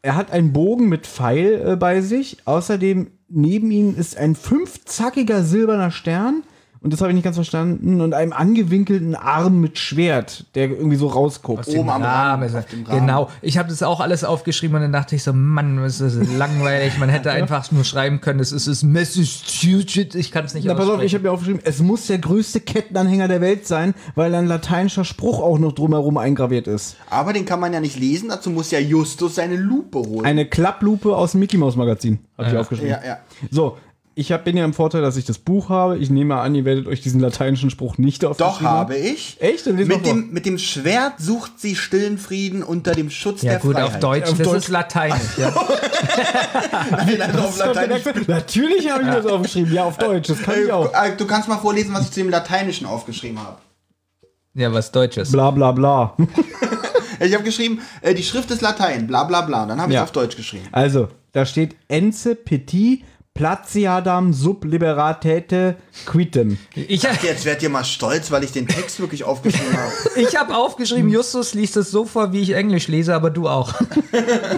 Er 0.00 0.16
hat 0.16 0.32
einen 0.32 0.52
Bogen 0.52 0.88
mit 0.88 1.06
Pfeil 1.06 1.72
äh, 1.72 1.76
bei 1.76 2.00
sich. 2.00 2.38
Außerdem 2.44 3.10
neben 3.28 3.70
ihm 3.70 3.96
ist 3.96 4.16
ein 4.16 4.34
fünfzackiger 4.34 5.42
silberner 5.42 5.90
Stern. 5.90 6.42
Und 6.82 6.92
das 6.92 7.00
habe 7.00 7.10
ich 7.10 7.14
nicht 7.14 7.24
ganz 7.24 7.36
verstanden. 7.36 8.00
Und 8.00 8.12
einem 8.12 8.32
angewinkelten 8.32 9.14
Arm 9.14 9.60
mit 9.60 9.78
Schwert, 9.78 10.46
der 10.56 10.68
irgendwie 10.68 10.96
so 10.96 11.06
rausguckt. 11.06 11.68
Oben 11.68 11.88
am 11.88 12.02
Rahmen, 12.02 12.42
ist. 12.42 12.56
Genau. 12.90 13.28
Ich 13.40 13.56
habe 13.56 13.68
das 13.68 13.82
auch 13.84 14.00
alles 14.00 14.24
aufgeschrieben 14.24 14.76
und 14.76 14.82
dann 14.82 14.92
dachte 14.92 15.14
ich 15.14 15.22
so, 15.22 15.32
Mann, 15.32 15.76
das 15.76 16.00
ist 16.00 16.36
langweilig. 16.36 16.98
Man 16.98 17.08
hätte 17.08 17.30
einfach 17.32 17.70
nur 17.70 17.84
schreiben 17.84 18.20
können, 18.20 18.40
es 18.40 18.50
ist 18.50 18.66
es 18.66 18.82
Massachusetts. 18.82 20.16
Ich 20.16 20.32
kann 20.32 20.44
es 20.44 20.54
nicht 20.54 20.64
Na, 20.66 20.74
pass 20.74 20.88
auf, 20.88 21.00
ich 21.02 21.14
habe 21.14 21.24
mir 21.24 21.30
aufgeschrieben, 21.30 21.60
es 21.64 21.78
muss 21.80 22.08
der 22.08 22.18
größte 22.18 22.60
Kettenanhänger 22.60 23.28
der 23.28 23.40
Welt 23.40 23.66
sein, 23.66 23.94
weil 24.16 24.34
ein 24.34 24.46
lateinischer 24.46 25.04
Spruch 25.04 25.40
auch 25.40 25.58
noch 25.58 25.72
drumherum 25.72 26.16
eingraviert 26.16 26.66
ist. 26.66 26.96
Aber 27.10 27.32
den 27.32 27.44
kann 27.44 27.60
man 27.60 27.72
ja 27.72 27.80
nicht 27.80 27.98
lesen, 27.98 28.28
dazu 28.28 28.50
muss 28.50 28.72
ja 28.72 28.80
Justus 28.80 29.36
seine 29.36 29.56
Lupe 29.56 29.98
holen. 29.98 30.26
Eine 30.26 30.46
Klapplupe 30.46 31.16
aus 31.16 31.32
dem 31.32 31.40
Mickey 31.40 31.58
Mouse 31.58 31.76
Magazin, 31.76 32.18
habe 32.36 32.48
ich 32.50 32.56
aufgeschrieben. 32.56 32.90
ja, 32.90 33.00
ja. 33.06 33.18
So, 33.50 33.76
ich 34.14 34.30
hab, 34.32 34.44
bin 34.44 34.56
ja 34.56 34.64
im 34.64 34.74
Vorteil, 34.74 35.00
dass 35.02 35.16
ich 35.16 35.24
das 35.24 35.38
Buch 35.38 35.68
habe. 35.68 35.96
Ich 35.98 36.10
nehme 36.10 36.36
an, 36.36 36.54
ihr 36.54 36.64
werdet 36.64 36.86
euch 36.86 37.00
diesen 37.00 37.20
lateinischen 37.20 37.70
Spruch 37.70 37.98
nicht 37.98 38.22
Doch 38.22 38.30
aufgeschrieben 38.30 38.68
habe 38.68 38.96
ich. 38.96 39.36
Echt? 39.40 39.66
Dann 39.66 39.76
Mit 39.76 40.04
dem, 40.06 40.30
mit 40.32 40.44
dem 40.46 40.58
Schwert 40.58 41.14
sucht 41.18 41.58
sie 41.58 41.76
stillen 41.76 42.18
Frieden 42.18 42.62
unter 42.62 42.92
dem 42.92 43.10
Schutz 43.10 43.42
Ja 43.42 43.52
der 43.52 43.60
gut, 43.60 43.72
Freiheit. 43.74 43.88
auf 43.94 44.00
Deutsch, 44.00 44.30
Auf 44.30 44.38
das 44.38 44.46
Deutsch. 44.48 44.56
ist 44.58 44.68
Lateinisch. 44.68 45.38
Ja. 45.38 45.54
Nein, 46.90 47.22
also 47.22 47.38
auf 47.40 47.58
Lateinisch. 47.58 48.02
Natürlich 48.26 48.90
habe 48.90 49.02
ich 49.04 49.08
das 49.10 49.26
aufgeschrieben. 49.26 49.72
Ja, 49.72 49.84
auf 49.84 49.98
Deutsch. 49.98 50.28
Das 50.28 50.42
kann 50.42 50.54
Äh, 50.54 50.62
ich 50.64 50.72
auch. 50.72 50.92
äh, 50.92 51.16
Du 51.16 51.26
kannst 51.26 51.48
mal 51.48 51.58
vorlesen, 51.58 51.94
was 51.94 52.02
ich 52.04 52.10
zu 52.10 52.20
dem 52.20 52.30
Lateinischen 52.30 52.86
aufgeschrieben 52.86 53.38
habe. 53.38 53.58
ja, 54.54 54.72
was 54.72 54.92
Deutsches. 54.92 55.32
Bla 55.32 55.50
bla 55.50 55.72
bla. 55.72 56.16
Ich 57.20 57.34
habe 57.34 57.44
geschrieben, 57.44 57.80
äh, 58.00 58.14
die 58.14 58.24
Schrift 58.24 58.50
ist 58.50 58.62
Latein, 58.62 59.06
bla 59.06 59.22
bla 59.22 59.42
bla. 59.42 59.64
Dann 59.64 59.80
habe 59.80 59.92
ich 59.92 59.94
Ja. 59.94 60.02
auf 60.02 60.10
Deutsch 60.10 60.34
geschrieben. 60.34 60.66
Also, 60.72 61.06
da 61.30 61.46
steht 61.46 61.76
Ence 61.86 62.30
petit 62.44 63.04
platiadam 63.34 64.32
sub 64.32 64.64
liberatete 64.64 65.76
quitem. 66.06 66.58
Ich, 66.74 67.02
Jetzt 67.02 67.44
werdet 67.44 67.62
ihr 67.62 67.70
mal 67.70 67.84
stolz, 67.84 68.30
weil 68.30 68.44
ich 68.44 68.52
den 68.52 68.68
Text 68.68 69.00
wirklich 69.00 69.24
aufgeschrieben 69.24 69.76
habe. 69.76 69.92
ich 70.16 70.36
habe 70.36 70.54
aufgeschrieben, 70.54 71.10
Justus 71.10 71.54
liest 71.54 71.76
es 71.76 71.90
so 71.90 72.04
vor, 72.04 72.32
wie 72.32 72.40
ich 72.40 72.54
Englisch 72.54 72.88
lese, 72.88 73.14
aber 73.14 73.30
du 73.30 73.48
auch. 73.48 73.74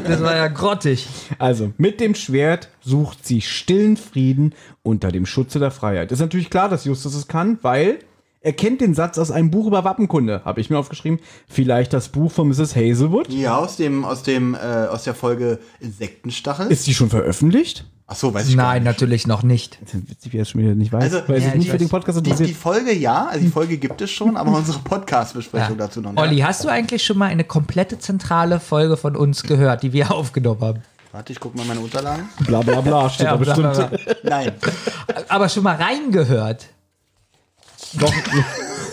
Das 0.06 0.20
war 0.22 0.34
ja 0.34 0.48
grottig. 0.48 1.06
Also, 1.38 1.72
mit 1.78 2.00
dem 2.00 2.14
Schwert 2.14 2.68
sucht 2.80 3.24
sie 3.24 3.40
stillen 3.40 3.96
Frieden 3.96 4.54
unter 4.82 5.10
dem 5.10 5.26
Schutze 5.26 5.58
der 5.58 5.70
Freiheit. 5.70 6.12
Ist 6.12 6.20
natürlich 6.20 6.50
klar, 6.50 6.68
dass 6.68 6.84
Justus 6.84 7.14
es 7.14 7.28
kann, 7.28 7.58
weil 7.62 8.00
er 8.40 8.52
kennt 8.52 8.80
den 8.82 8.94
Satz 8.94 9.16
aus 9.16 9.30
einem 9.30 9.50
Buch 9.50 9.66
über 9.66 9.84
Wappenkunde. 9.84 10.42
Habe 10.44 10.60
ich 10.60 10.68
mir 10.68 10.78
aufgeschrieben. 10.78 11.18
Vielleicht 11.48 11.92
das 11.92 12.10
Buch 12.10 12.30
von 12.30 12.48
Mrs. 12.48 12.76
Hazelwood. 12.76 13.32
Ja, 13.32 13.56
aus 13.56 13.76
dem, 13.76 14.04
aus 14.04 14.22
dem, 14.22 14.54
äh, 14.54 14.58
aus 14.58 15.04
der 15.04 15.14
Folge 15.14 15.60
Insektenstachel. 15.80 16.70
Ist 16.70 16.86
die 16.86 16.94
schon 16.94 17.08
veröffentlicht? 17.08 17.86
Ach 18.06 18.14
so, 18.16 18.34
weiß 18.34 18.48
ich 18.48 18.56
gar 18.56 18.64
Nein, 18.66 18.82
nicht. 18.82 18.92
natürlich 18.92 19.26
noch 19.26 19.42
nicht. 19.42 19.78
Witzig, 20.08 20.32
wie 20.34 20.38
er 20.38 20.44
schon 20.44 20.60
wieder 20.60 20.74
nicht 20.74 20.92
weiß, 20.92 21.04
Also, 21.04 21.22
weil 21.26 21.38
ja, 21.40 21.44
sich 21.46 21.54
nicht 21.54 21.66
die- 21.66 21.70
für 21.70 21.78
den 21.78 21.88
Podcast 21.88 22.24
Die, 22.24 22.34
die. 22.34 22.52
Folge 22.52 22.92
ja, 22.92 23.26
also 23.28 23.40
die 23.40 23.50
Folge 23.50 23.78
gibt 23.78 24.00
es 24.02 24.10
schon, 24.10 24.36
aber 24.36 24.52
unsere 24.52 24.78
Podcast-Besprechung 24.80 25.78
dazu 25.78 26.02
noch 26.02 26.12
nicht. 26.12 26.20
Olli, 26.20 26.38
hast 26.40 26.62
du 26.64 26.68
eigentlich 26.68 27.02
schon 27.02 27.16
mal 27.16 27.26
eine 27.30 27.44
komplette 27.44 27.98
zentrale 27.98 28.60
Folge 28.60 28.98
von 28.98 29.16
uns 29.16 29.42
gehört, 29.42 29.82
die 29.82 29.94
wir 29.94 30.10
aufgenommen 30.14 30.60
haben? 30.60 30.82
Warte, 31.12 31.32
ich 31.32 31.40
guck 31.40 31.54
mal 31.54 31.64
meine 31.64 31.80
Unterlagen. 31.80 32.28
Bla 32.40 32.60
bla 32.60 32.80
bla 32.82 33.08
steht 33.10 33.26
da 33.26 33.36
bla, 33.36 33.54
bestimmt. 33.54 33.72
bla, 33.74 33.86
bla. 33.86 34.14
Nein. 34.22 34.52
Aber 35.28 35.48
schon 35.48 35.62
mal 35.62 35.76
reingehört. 35.76 36.66
Doch, 37.94 38.12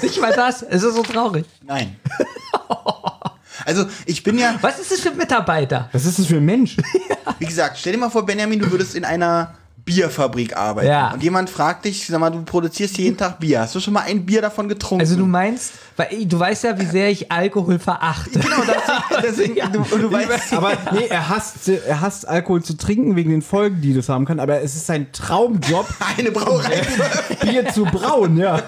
Nicht 0.04 0.22
mal 0.22 0.32
das. 0.34 0.62
Es 0.62 0.84
ist 0.84 0.96
so 0.96 1.04
traurig. 1.04 1.46
Nein. 1.66 1.96
Also, 3.66 3.86
ich 4.06 4.24
bin 4.24 4.38
ja, 4.38 4.56
Was 4.62 4.80
ist 4.80 4.92
das 4.92 5.02
für 5.02 5.10
ein 5.10 5.18
Mitarbeiter? 5.18 5.90
was 5.92 6.06
ist 6.06 6.20
das 6.20 6.26
für 6.26 6.38
ein 6.38 6.46
Mensch? 6.46 6.78
wie 7.40 7.46
gesagt, 7.46 7.78
stell 7.78 7.94
dir 7.94 8.00
mal 8.00 8.10
vor, 8.10 8.26
Benjamin, 8.26 8.60
du 8.60 8.72
würdest 8.72 8.96
in 8.96 9.06
einer 9.06 9.54
Bierfabrik 9.86 10.56
arbeiten. 10.56 10.88
Ja. 10.88 11.12
Und 11.12 11.24
jemand 11.24 11.50
fragt 11.50 11.86
dich, 11.86 12.06
sag 12.06 12.20
mal, 12.20 12.30
du 12.30 12.44
produzierst 12.44 12.98
jeden 12.98 13.18
Tag 13.18 13.40
Bier. 13.40 13.62
Hast 13.62 13.74
du 13.74 13.80
schon 13.80 13.94
mal 13.94 14.02
ein 14.02 14.26
Bier 14.26 14.42
davon 14.42 14.70
getrunken? 14.70 15.02
Also 15.02 15.16
du 15.16 15.26
meinst, 15.26 15.74
weil 15.98 16.08
ey, 16.12 16.28
du 16.28 16.40
weißt 16.40 16.66
ja, 16.66 16.80
wie 16.80 16.86
sehr 16.86 17.10
ich 17.10 17.32
Alkohol 17.32 17.80
verachte. 17.80 18.40
Genau, 18.40 18.58
deswegen, 19.24 19.56
deswegen 19.56 19.74
du, 19.74 19.80
und 19.80 20.02
du 20.02 20.12
weißt, 20.12 20.54
aber 20.54 20.74
nee, 20.92 21.08
er 21.10 21.30
hasst, 21.30 21.68
er 21.68 22.02
hasst 22.02 22.28
Alkohol 22.28 22.62
zu 22.64 22.78
trinken 22.78 23.16
wegen 23.16 23.32
den 23.32 23.42
Folgen, 23.42 23.82
die 23.82 23.94
das 23.94 24.08
haben 24.10 24.26
kann. 24.26 24.40
Aber 24.40 24.62
es 24.62 24.76
ist 24.76 24.86
sein 24.86 25.12
Traumjob, 25.12 25.88
eine 26.18 26.32
Brauerei. 26.32 26.82
Bier 27.42 27.68
zu 27.70 27.86
brauen, 27.86 28.38
ja. 28.38 28.62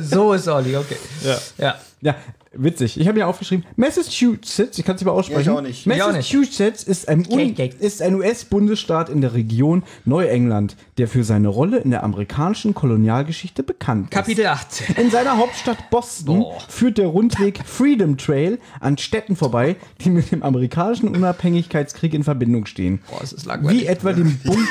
so 0.00 0.32
ist 0.32 0.48
Olli, 0.48 0.76
okay. 0.76 0.96
Ja. 1.22 1.38
Ja. 1.58 1.74
Ja, 2.00 2.16
Witzig. 2.54 3.00
Ich 3.00 3.08
habe 3.08 3.18
mir 3.18 3.26
aufgeschrieben, 3.26 3.64
Massachusetts, 3.76 4.78
ich 4.78 4.84
kann 4.84 4.96
es 4.96 5.02
aber 5.02 5.12
aussprechen. 5.12 5.46
Ja, 5.46 5.52
ich 5.52 5.58
auch 5.58 5.62
nicht. 5.62 5.86
Nicht. 5.86 5.98
Massachusetts 5.98 6.82
ist 6.82 7.08
ein, 7.08 7.26
Un- 7.30 7.54
ist 7.80 8.02
ein 8.02 8.14
US-Bundesstaat 8.14 9.08
in 9.08 9.20
der 9.22 9.32
Region 9.34 9.82
Neuengland, 10.04 10.76
der 10.98 11.08
für 11.08 11.24
seine 11.24 11.48
Rolle 11.48 11.78
in 11.78 11.90
der 11.90 12.02
amerikanischen 12.04 12.74
Kolonialgeschichte 12.74 13.62
bekannt 13.62 14.04
ist. 14.06 14.10
Kapitel 14.10 14.46
18. 14.46 14.96
In 14.96 15.10
seiner 15.10 15.38
Hauptstadt 15.38 15.88
Boston 15.90 16.40
Boah. 16.40 16.58
führt 16.68 16.98
der 16.98 17.06
Rundweg 17.06 17.60
Freedom 17.64 18.16
Trail 18.18 18.58
an 18.80 18.98
Städten 18.98 19.34
vorbei, 19.36 19.76
die 20.02 20.10
mit 20.10 20.30
dem 20.30 20.42
amerikanischen 20.42 21.08
Unabhängigkeitskrieg 21.08 22.12
in 22.14 22.24
Verbindung 22.24 22.66
stehen. 22.66 23.00
Boah, 23.10 23.22
es 23.22 23.32
ist 23.32 23.46
langweilig. 23.46 23.82
Wie 23.82 23.86
etwa 23.86 24.12
dem 24.12 24.36
Bun 24.38 24.68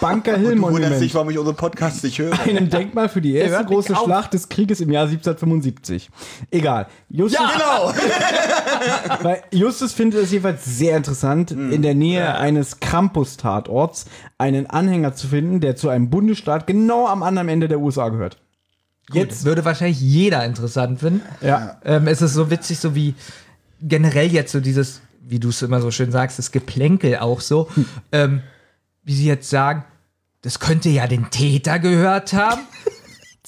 Bunker 0.00 0.36
Hill 0.38 0.56
Du 0.56 0.62
wunderst 0.62 1.02
dich, 1.02 1.12
Monument, 1.12 1.14
warum 1.14 1.30
ich 1.30 1.38
unseren 1.38 1.56
Podcast 1.56 2.02
nicht 2.04 2.18
höre. 2.18 2.38
einem 2.40 2.70
Denkmal 2.70 3.08
für 3.08 3.20
die 3.20 3.34
erste 3.34 3.58
nicht 3.58 3.66
große. 3.68 3.94
Schlacht 3.96 4.32
des 4.32 4.48
Krieges 4.48 4.80
im 4.80 4.90
Jahr 4.90 5.04
1775. 5.04 6.10
Egal. 6.50 6.86
Justus, 7.12 7.40
Genau. 7.52 7.92
weil 9.22 9.42
Justus 9.50 9.92
findet 9.92 10.22
es 10.22 10.30
jedenfalls 10.30 10.64
sehr 10.64 10.96
interessant, 10.96 11.50
Mhm. 11.50 11.72
in 11.72 11.82
der 11.82 11.94
Nähe 11.94 12.36
eines 12.36 12.78
Krampus-Tatorts 12.80 14.06
einen 14.38 14.66
Anhänger 14.68 15.14
zu 15.14 15.26
finden, 15.28 15.60
der 15.60 15.74
zu 15.76 15.88
einem 15.88 16.08
Bundesstaat 16.10 16.66
genau 16.66 17.06
am 17.08 17.22
anderen 17.22 17.48
Ende 17.48 17.66
der 17.68 17.80
USA 17.80 18.08
gehört. 18.10 18.38
Jetzt 19.12 19.44
würde 19.44 19.64
wahrscheinlich 19.64 20.00
jeder 20.00 20.44
interessant 20.44 21.00
finden. 21.00 21.22
Ja. 21.40 21.78
Ähm, 21.84 22.06
es 22.06 22.22
ist 22.22 22.34
so 22.34 22.48
witzig, 22.50 22.78
so 22.78 22.94
wie 22.94 23.14
generell 23.82 24.28
jetzt 24.30 24.52
so 24.52 24.60
dieses, 24.60 25.00
wie 25.20 25.40
du 25.40 25.48
es 25.48 25.62
immer 25.62 25.80
so 25.80 25.90
schön 25.90 26.12
sagst, 26.12 26.38
das 26.38 26.52
Geplänkel 26.52 27.16
auch 27.16 27.40
so, 27.40 27.68
ähm, 28.12 28.42
wie 29.02 29.14
sie 29.14 29.26
jetzt 29.26 29.50
sagen, 29.50 29.84
das 30.42 30.60
könnte 30.60 30.88
ja 30.90 31.08
den 31.08 31.28
Täter 31.30 31.80
gehört 31.80 32.32
haben. 32.34 32.60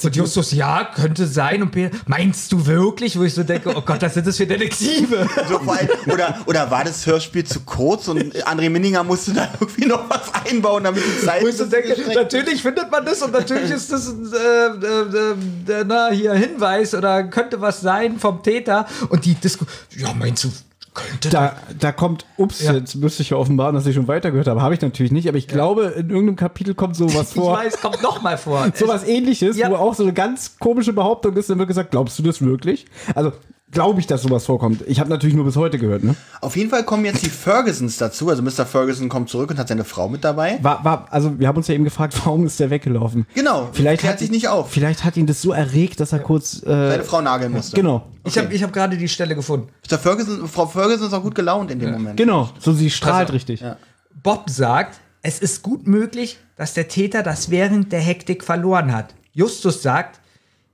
Und 0.02 0.16
Justus, 0.16 0.52
ja, 0.52 0.84
könnte 0.84 1.26
sein. 1.26 1.62
Und 1.62 1.70
Peter, 1.70 1.96
meinst 2.06 2.50
du 2.50 2.66
wirklich? 2.66 3.18
Wo 3.18 3.24
ich 3.24 3.34
so 3.34 3.42
denke, 3.42 3.70
oh 3.76 3.82
Gott, 3.82 4.00
was 4.02 4.14
sind 4.14 4.26
das 4.26 4.36
für 4.36 4.46
Detektive? 4.46 5.28
So, 5.48 5.58
allem- 5.58 5.88
oder, 6.06 6.38
oder 6.46 6.70
war 6.70 6.84
das 6.84 7.06
Hörspiel 7.06 7.44
zu 7.44 7.60
kurz 7.60 8.08
und 8.08 8.34
André 8.46 8.70
Minninger 8.70 9.04
musste 9.04 9.32
da 9.32 9.48
irgendwie 9.60 9.86
noch 9.86 10.08
was 10.08 10.32
einbauen, 10.46 10.84
damit 10.84 11.02
die 11.04 11.24
Zeit. 11.24 11.42
Wo 11.42 11.48
ich 11.48 11.56
so 11.56 11.66
denke, 11.66 11.94
natürlich 12.14 12.62
findet 12.62 12.90
man 12.90 13.04
das 13.04 13.22
und 13.22 13.32
natürlich 13.32 13.70
ist 13.70 13.92
das 13.92 14.08
ein 14.08 14.32
äh, 14.32 15.72
äh, 15.72 15.80
äh, 15.80 15.84
na, 15.86 16.10
hier 16.10 16.32
Hinweis 16.34 16.94
oder 16.94 17.24
könnte 17.24 17.60
was 17.60 17.80
sein 17.80 18.18
vom 18.18 18.42
Täter. 18.42 18.86
Und 19.08 19.24
die 19.24 19.34
Disco, 19.34 19.66
ja, 19.96 20.12
meinst 20.14 20.44
du, 20.44 20.48
könnte 20.94 21.30
Da, 21.30 21.56
da 21.78 21.92
kommt, 21.92 22.26
ups, 22.36 22.62
Ja. 22.62 22.72
jetzt 22.74 22.94
müsste 22.96 23.22
ich 23.22 23.30
ja 23.30 23.36
offenbaren, 23.36 23.74
dass 23.74 23.86
ich 23.86 23.94
schon 23.94 24.08
weitergehört 24.08 24.46
habe. 24.48 24.60
Habe 24.62 24.74
ich 24.74 24.80
natürlich 24.80 25.12
nicht, 25.12 25.28
aber 25.28 25.38
ich 25.38 25.48
glaube, 25.48 25.84
in 25.96 26.10
irgendeinem 26.10 26.36
Kapitel 26.36 26.74
kommt 26.74 26.96
sowas 26.96 27.28
Ich 27.30 27.34
vor. 27.40 27.56
weiß, 27.56 27.80
kommt 27.80 28.02
noch 28.02 28.22
mal 28.22 28.36
vor. 28.38 28.66
Sowas 28.74 29.04
ähnliches, 29.06 29.56
Ja. 29.56 29.70
wo 29.70 29.76
auch 29.76 29.94
so 29.94 30.02
eine 30.02 30.12
ganz 30.12 30.58
komische 30.58 30.92
Behauptung 30.92 31.34
ist, 31.36 31.48
dann 31.50 31.58
wird 31.58 31.68
gesagt, 31.68 31.90
glaubst 31.92 32.18
du 32.18 32.22
das 32.22 32.42
wirklich? 32.42 32.86
Also, 33.14 33.32
glaube 33.72 33.98
ich, 34.00 34.06
dass 34.06 34.22
sowas 34.22 34.46
vorkommt. 34.46 34.84
Ich 34.86 35.00
habe 35.00 35.10
natürlich 35.10 35.34
nur 35.34 35.44
bis 35.44 35.56
heute 35.56 35.78
gehört, 35.78 36.04
ne? 36.04 36.14
Auf 36.40 36.56
jeden 36.56 36.70
Fall 36.70 36.84
kommen 36.84 37.04
jetzt 37.04 37.22
die 37.22 37.30
Fergusons 37.30 37.96
dazu. 37.96 38.28
Also 38.28 38.42
Mr. 38.42 38.64
Ferguson 38.66 39.08
kommt 39.08 39.28
zurück 39.30 39.50
und 39.50 39.58
hat 39.58 39.66
seine 39.68 39.84
Frau 39.84 40.08
mit 40.08 40.22
dabei. 40.22 40.58
War, 40.62 40.84
war, 40.84 41.06
also 41.10 41.38
wir 41.40 41.48
haben 41.48 41.56
uns 41.56 41.68
ja 41.68 41.74
eben 41.74 41.84
gefragt, 41.84 42.14
warum 42.24 42.46
ist 42.46 42.60
der 42.60 42.70
weggelaufen? 42.70 43.26
Genau, 43.34 43.68
Vielleicht 43.72 44.00
klärt 44.02 44.14
hat 44.14 44.18
sich 44.20 44.30
nicht 44.30 44.48
auf. 44.48 44.70
Vielleicht 44.70 45.02
hat 45.04 45.16
ihn 45.16 45.26
das 45.26 45.42
so 45.42 45.52
erregt, 45.52 45.98
dass 46.00 46.12
er 46.12 46.20
kurz. 46.20 46.62
Äh, 46.62 46.66
Seine 46.66 47.04
Frau 47.04 47.20
nageln 47.20 47.50
musste. 47.52 47.74
Genau. 47.74 48.06
Ich 48.24 48.38
habe 48.38 48.52
ich 48.54 48.62
hab 48.62 48.72
gerade 48.72 48.96
die 48.96 49.08
Stelle 49.08 49.34
gefunden. 49.34 49.68
Mr. 49.90 49.98
Ferguson, 49.98 50.46
Frau 50.46 50.66
Ferguson 50.66 51.08
ist 51.08 51.12
auch 51.14 51.22
gut 51.22 51.34
gelaunt 51.34 51.70
in 51.70 51.80
dem 51.80 51.90
Moment. 51.90 52.16
Genau. 52.16 52.50
So 52.60 52.72
sie 52.72 52.90
strahlt 52.90 53.22
Also, 53.22 53.32
richtig. 53.32 53.60
ja. 53.60 53.76
Bob 54.22 54.48
sagt, 54.50 55.00
es 55.22 55.38
ist 55.40 55.62
gut 55.62 55.86
möglich, 55.86 56.38
dass 56.56 56.74
der 56.74 56.88
Täter 56.88 57.22
das 57.22 57.50
während 57.50 57.90
der 57.92 58.00
Hektik 58.00 58.44
verloren 58.44 58.92
hat. 58.94 59.14
Justus 59.32 59.82
sagt, 59.82 60.20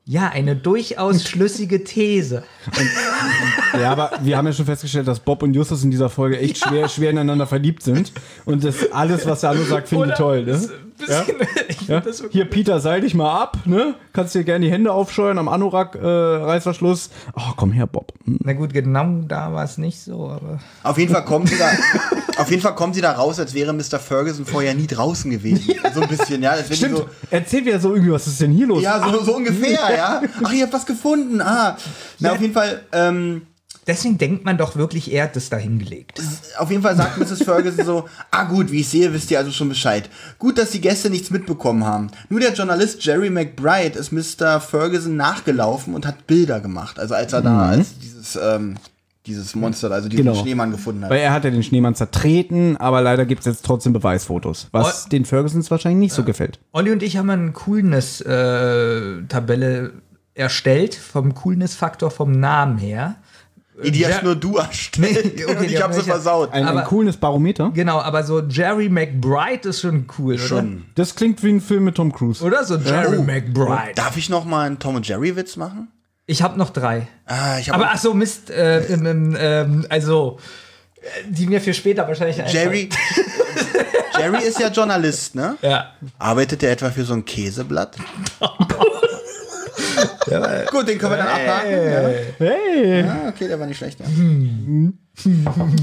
ja, 0.09 0.31
eine 0.31 0.57
durchaus 0.57 1.25
schlüssige 1.29 1.85
These. 1.85 2.43
Ja, 3.75 3.93
aber 3.93 4.12
wir 4.23 4.38
haben 4.38 4.47
ja 4.47 4.55
schon 4.55 4.65
festgestellt, 4.65 5.07
dass 5.07 5.21
Bob 5.21 5.43
und 5.43 5.53
Justus 5.53 5.85
in 5.85 5.91
dieser 5.91 6.09
Folge 6.09 6.38
echt 6.38 6.59
schwer, 6.59 6.88
schwer 6.88 7.11
ineinander 7.11 7.47
verliebt 7.47 7.83
sind. 7.83 8.12
Und 8.47 8.65
das 8.65 8.91
alles, 8.91 9.27
was 9.27 9.43
der 9.43 9.50
andere 9.50 9.67
sagt, 9.67 9.88
finde 9.88 10.09
ich 10.09 10.15
toll. 10.15 10.45
Ne? 10.45 10.59
Ja? 11.09 11.25
Ich 11.69 11.88
Ja? 11.88 12.03
Hier, 12.31 12.45
Peter, 12.45 12.81
seil 12.81 13.00
dich 13.00 13.15
mal 13.15 13.41
ab, 13.43 13.59
ne? 13.65 13.95
Kannst 14.12 14.35
dir 14.35 14.45
gerne 14.45 14.65
die 14.65 14.71
Hände 14.73 14.93
aufscheuern 14.93 15.38
am 15.38 15.49
Anorak-Reißverschluss. 15.49 17.11
oh, 17.35 17.53
komm 17.57 17.73
her, 17.73 17.87
Bob. 17.87 18.13
Hm. 18.25 18.39
Na 18.43 18.52
gut, 18.52 18.73
genau 18.73 19.23
da 19.26 19.52
war 19.52 19.65
es 19.65 19.78
nicht 19.78 20.00
so, 20.00 20.28
aber. 20.28 20.59
Auf 20.82 20.99
jeden 20.99 21.13
Fall 21.13 21.25
kommen 21.25 21.47
sie 21.47 21.56
da, 21.59 21.71
auf 22.41 22.50
jeden 22.50 22.63
Fall 22.63 22.75
kommen 22.75 22.93
sie 22.95 23.00
da 23.00 23.13
raus, 23.13 23.39
als 23.39 23.54
wäre 23.54 23.73
Mr. 23.73 23.99
Ferguson 23.99 24.45
vorher 24.47 24.75
nie 24.75 24.87
draußen 24.87 25.30
gewesen. 25.30 25.75
So 25.95 26.00
ein 26.02 26.09
bisschen, 26.09 26.43
ja. 26.43 26.50
Als 26.50 26.65
wenn 26.65 26.69
die 26.71 26.76
Stimmt. 26.76 26.97
so, 26.99 27.06
Erzähl 27.30 27.65
wieder 27.65 27.80
so 27.80 27.93
irgendwie, 27.95 28.13
was 28.13 28.26
ist 28.26 28.41
denn 28.41 28.52
hier 28.52 28.67
los? 28.67 28.82
ja, 28.82 29.00
so, 29.11 29.23
so 29.25 29.37
ungefähr, 29.37 29.97
ja. 29.97 30.23
Ach, 30.45 30.52
ihr 30.52 30.65
habt 30.65 30.73
was 30.73 30.87
gefunden. 30.87 31.41
Ah. 31.41 31.76
Na, 32.19 32.32
auf 32.32 32.41
jeden 32.41 32.52
Fall, 32.54 32.82
ähm, 32.93 33.43
Deswegen 33.89 34.19
denkt 34.19 34.45
man 34.45 34.57
doch 34.59 34.77
wirklich, 34.77 35.13
er 35.13 35.25
hat 35.25 35.37
es 35.37 35.49
da 35.51 35.57
hingelegt. 35.57 36.21
auf 36.59 36.71
jeden 36.71 36.83
Fall 36.83 36.95
sagt 36.95 37.19
Mrs. 37.19 37.43
Ferguson 37.43 37.85
so, 37.85 38.05
ah 38.31 38.45
gut, 38.45 38.71
wie 38.71 38.81
ich 38.81 38.89
sehe, 38.89 39.13
wisst 39.13 39.31
ihr 39.33 39.39
also 39.39 39.51
schon 39.51 39.69
Bescheid. 39.71 40.09
Gut, 40.39 40.59
dass 40.59 40.71
die 40.71 40.81
Gäste 40.81 41.11
nichts 41.11 41.31
mitbekommen 41.31 41.85
haben. 41.85 42.09
Nur 42.29 42.39
der 42.41 42.53
Journalist 42.53 43.03
Jerry 43.05 43.31
McBride 43.31 43.99
ist 43.99 44.13
Mr. 44.13 44.61
Ferguson 44.61 45.17
nachgelaufen 45.17 45.95
und 45.95 46.07
hat 46.07 46.27
Bilder 46.27 46.61
gemacht. 46.61 46.99
Also 47.01 47.15
als 47.15 47.33
er 47.33 47.41
da, 47.43 47.69
als 47.71 47.99
dieses, 47.99 48.39
ähm, 48.41 48.75
dieses 49.27 49.55
Monster, 49.55 49.91
also 49.91 50.07
diesen 50.09 50.25
Genau. 50.27 50.39
Schneemann 50.39 50.71
gefunden 50.71 51.03
hat. 51.05 51.11
Weil 51.11 51.21
er 51.21 51.33
hat 51.33 51.45
ja 51.45 51.51
den 51.51 51.63
Schneemann 51.63 51.95
zertreten, 51.95 52.77
aber 52.77 53.01
leider 53.01 53.25
gibt 53.27 53.41
es 53.41 53.47
jetzt 53.47 53.65
trotzdem 53.65 53.93
Beweisfotos, 53.95 54.69
was 54.71 55.07
Oh. 55.07 55.09
den 55.09 55.25
Fergusons 55.25 55.71
wahrscheinlich 55.71 55.99
nicht 56.01 56.13
so 56.15 56.25
gefällt. 56.25 56.59
Olli 56.73 56.93
und 56.93 57.03
ich 57.03 57.17
haben 57.17 57.31
eine 57.31 57.53
Coolness-Tabelle 57.53 59.93
erstellt, 60.35 60.95
vom 60.95 61.35
Coolness-Faktor 61.35 62.11
vom 62.11 62.33
Namen 62.33 62.77
her. 62.79 63.17
Die 63.84 64.06
hast 64.06 64.23
nur 64.25 64.34
du 64.34 64.56
erstellt. 64.56 65.36
Nee, 65.36 65.45
okay, 65.45 65.56
und 65.56 65.62
ich 65.64 65.80
hab 65.82 65.95
sie 65.95 66.02
versaut. 66.02 66.52
Ein, 66.52 66.64
Aber- 66.64 66.80
ein 66.80 66.86
cooles 66.86 67.17
Barometer. 67.17 67.71
Genau, 67.75 68.00
aber 68.00 68.25
so 68.25 68.41
Jerry 68.41 68.88
McBride 68.88 69.69
ist 69.69 69.82
schon 69.82 70.06
cool, 70.19 70.36
Schon. 70.38 70.86
Das 70.97 71.14
klingt 71.14 71.43
wie 71.45 71.50
ein 71.52 71.60
Film 71.60 71.84
mit 71.84 71.95
Tom 71.95 72.12
Cruise. 72.12 72.43
oder? 72.45 72.58
Oder 72.58 72.67
so 72.67 72.76
Jerry 72.76 73.19
Oh. 73.19 73.23
McBride. 73.23 73.95
Darf 73.95 74.17
ich 74.17 74.28
noch 74.28 74.45
mal 74.45 74.67
einen 74.67 74.78
Tom 74.80 74.97
und 74.97 75.06
Jerry 75.06 75.36
Witz 75.36 75.56
machen? 75.56 75.88
Ich 76.26 76.43
habe 76.43 76.58
noch 76.58 76.71
drei. 76.71 77.06
Ah, 77.26 77.58
ich 77.58 77.69
hab 77.71 77.76
Aber 77.76 77.91
ach 77.93 77.99
so, 77.99 78.14
Mist, 78.14 78.50
äh, 78.50 78.80
ähm, 78.93 79.06
ähm, 79.06 79.36
ähm, 79.38 79.86
also, 79.88 80.38
äh, 80.97 81.00
die 81.30 81.47
mir 81.47 81.60
für 81.60 81.73
später 81.73 82.06
wahrscheinlich 82.08 82.38
einfallen. 82.43 82.54
Jerry. 82.73 82.88
Jerry 84.19 84.43
ist 84.45 84.58
ja 84.58 84.69
Journalist, 84.69 85.36
ne? 85.36 85.56
Ja. 85.62 85.93
Arbeitet 86.19 86.62
er 86.64 86.73
etwa 86.73 86.91
für 86.91 87.04
so 87.04 87.14
ein 87.14 87.25
Käseblatt? 87.25 87.97
Gut, 90.71 90.88
den 90.88 90.99
können 90.99 91.12
wir 91.12 91.17
dann 91.19 91.28
abhaken. 91.28 91.71
Ja. 91.71 92.08
Hey! 92.38 93.02
Ah, 93.04 93.28
okay, 93.28 93.49
der 93.49 93.58
war 93.58 93.67
nicht 93.67 93.78
schlecht. 93.78 93.99
Ja. 94.00 94.06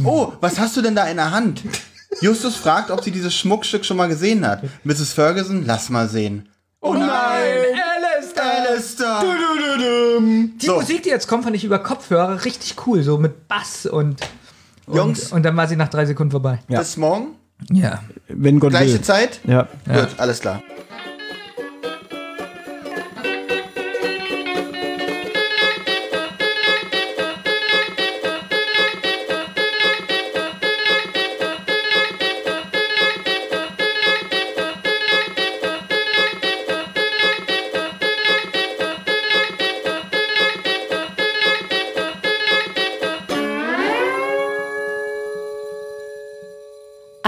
Oh, 0.03 0.31
was 0.39 0.59
hast 0.59 0.77
du 0.77 0.81
denn 0.81 0.95
da 0.95 1.05
in 1.07 1.17
der 1.17 1.31
Hand? 1.31 1.61
Justus 2.21 2.55
fragt, 2.55 2.91
ob 2.91 3.03
sie 3.03 3.11
dieses 3.11 3.35
Schmuckstück 3.35 3.83
schon 3.85 3.97
mal 3.97 4.07
gesehen 4.07 4.47
hat. 4.47 4.63
Mrs. 4.83 5.11
Ferguson, 5.13 5.63
lass 5.65 5.89
mal 5.89 6.07
sehen. 6.07 6.47
Oh 6.81 6.93
nein! 6.93 7.09
Alistair! 8.15 8.69
Alistair! 8.69 9.23
Die 10.61 10.65
So. 10.65 10.75
Musik, 10.75 11.03
die 11.03 11.09
jetzt 11.09 11.27
kommt, 11.27 11.43
fand 11.43 11.55
ich 11.55 11.63
über 11.63 11.79
Kopfhörer 11.79 12.45
richtig 12.45 12.75
cool, 12.85 13.01
so 13.03 13.17
mit 13.17 13.47
Bass 13.47 13.85
und. 13.85 14.21
und 14.85 14.95
Jungs. 14.95 15.31
Und 15.31 15.43
dann 15.43 15.57
war 15.57 15.67
sie 15.67 15.75
nach 15.75 15.89
drei 15.89 16.05
Sekunden 16.05 16.31
vorbei. 16.31 16.59
Bis 16.67 16.95
morgen. 16.95 17.35
Ja. 17.71 18.03
Wenn 18.27 18.59
Gott 18.59 18.69
Gleiche 18.71 18.93
will. 18.93 19.01
Zeit. 19.01 19.39
Ja. 19.45 19.67
Gut, 19.87 20.09
alles 20.17 20.39
klar. 20.39 20.61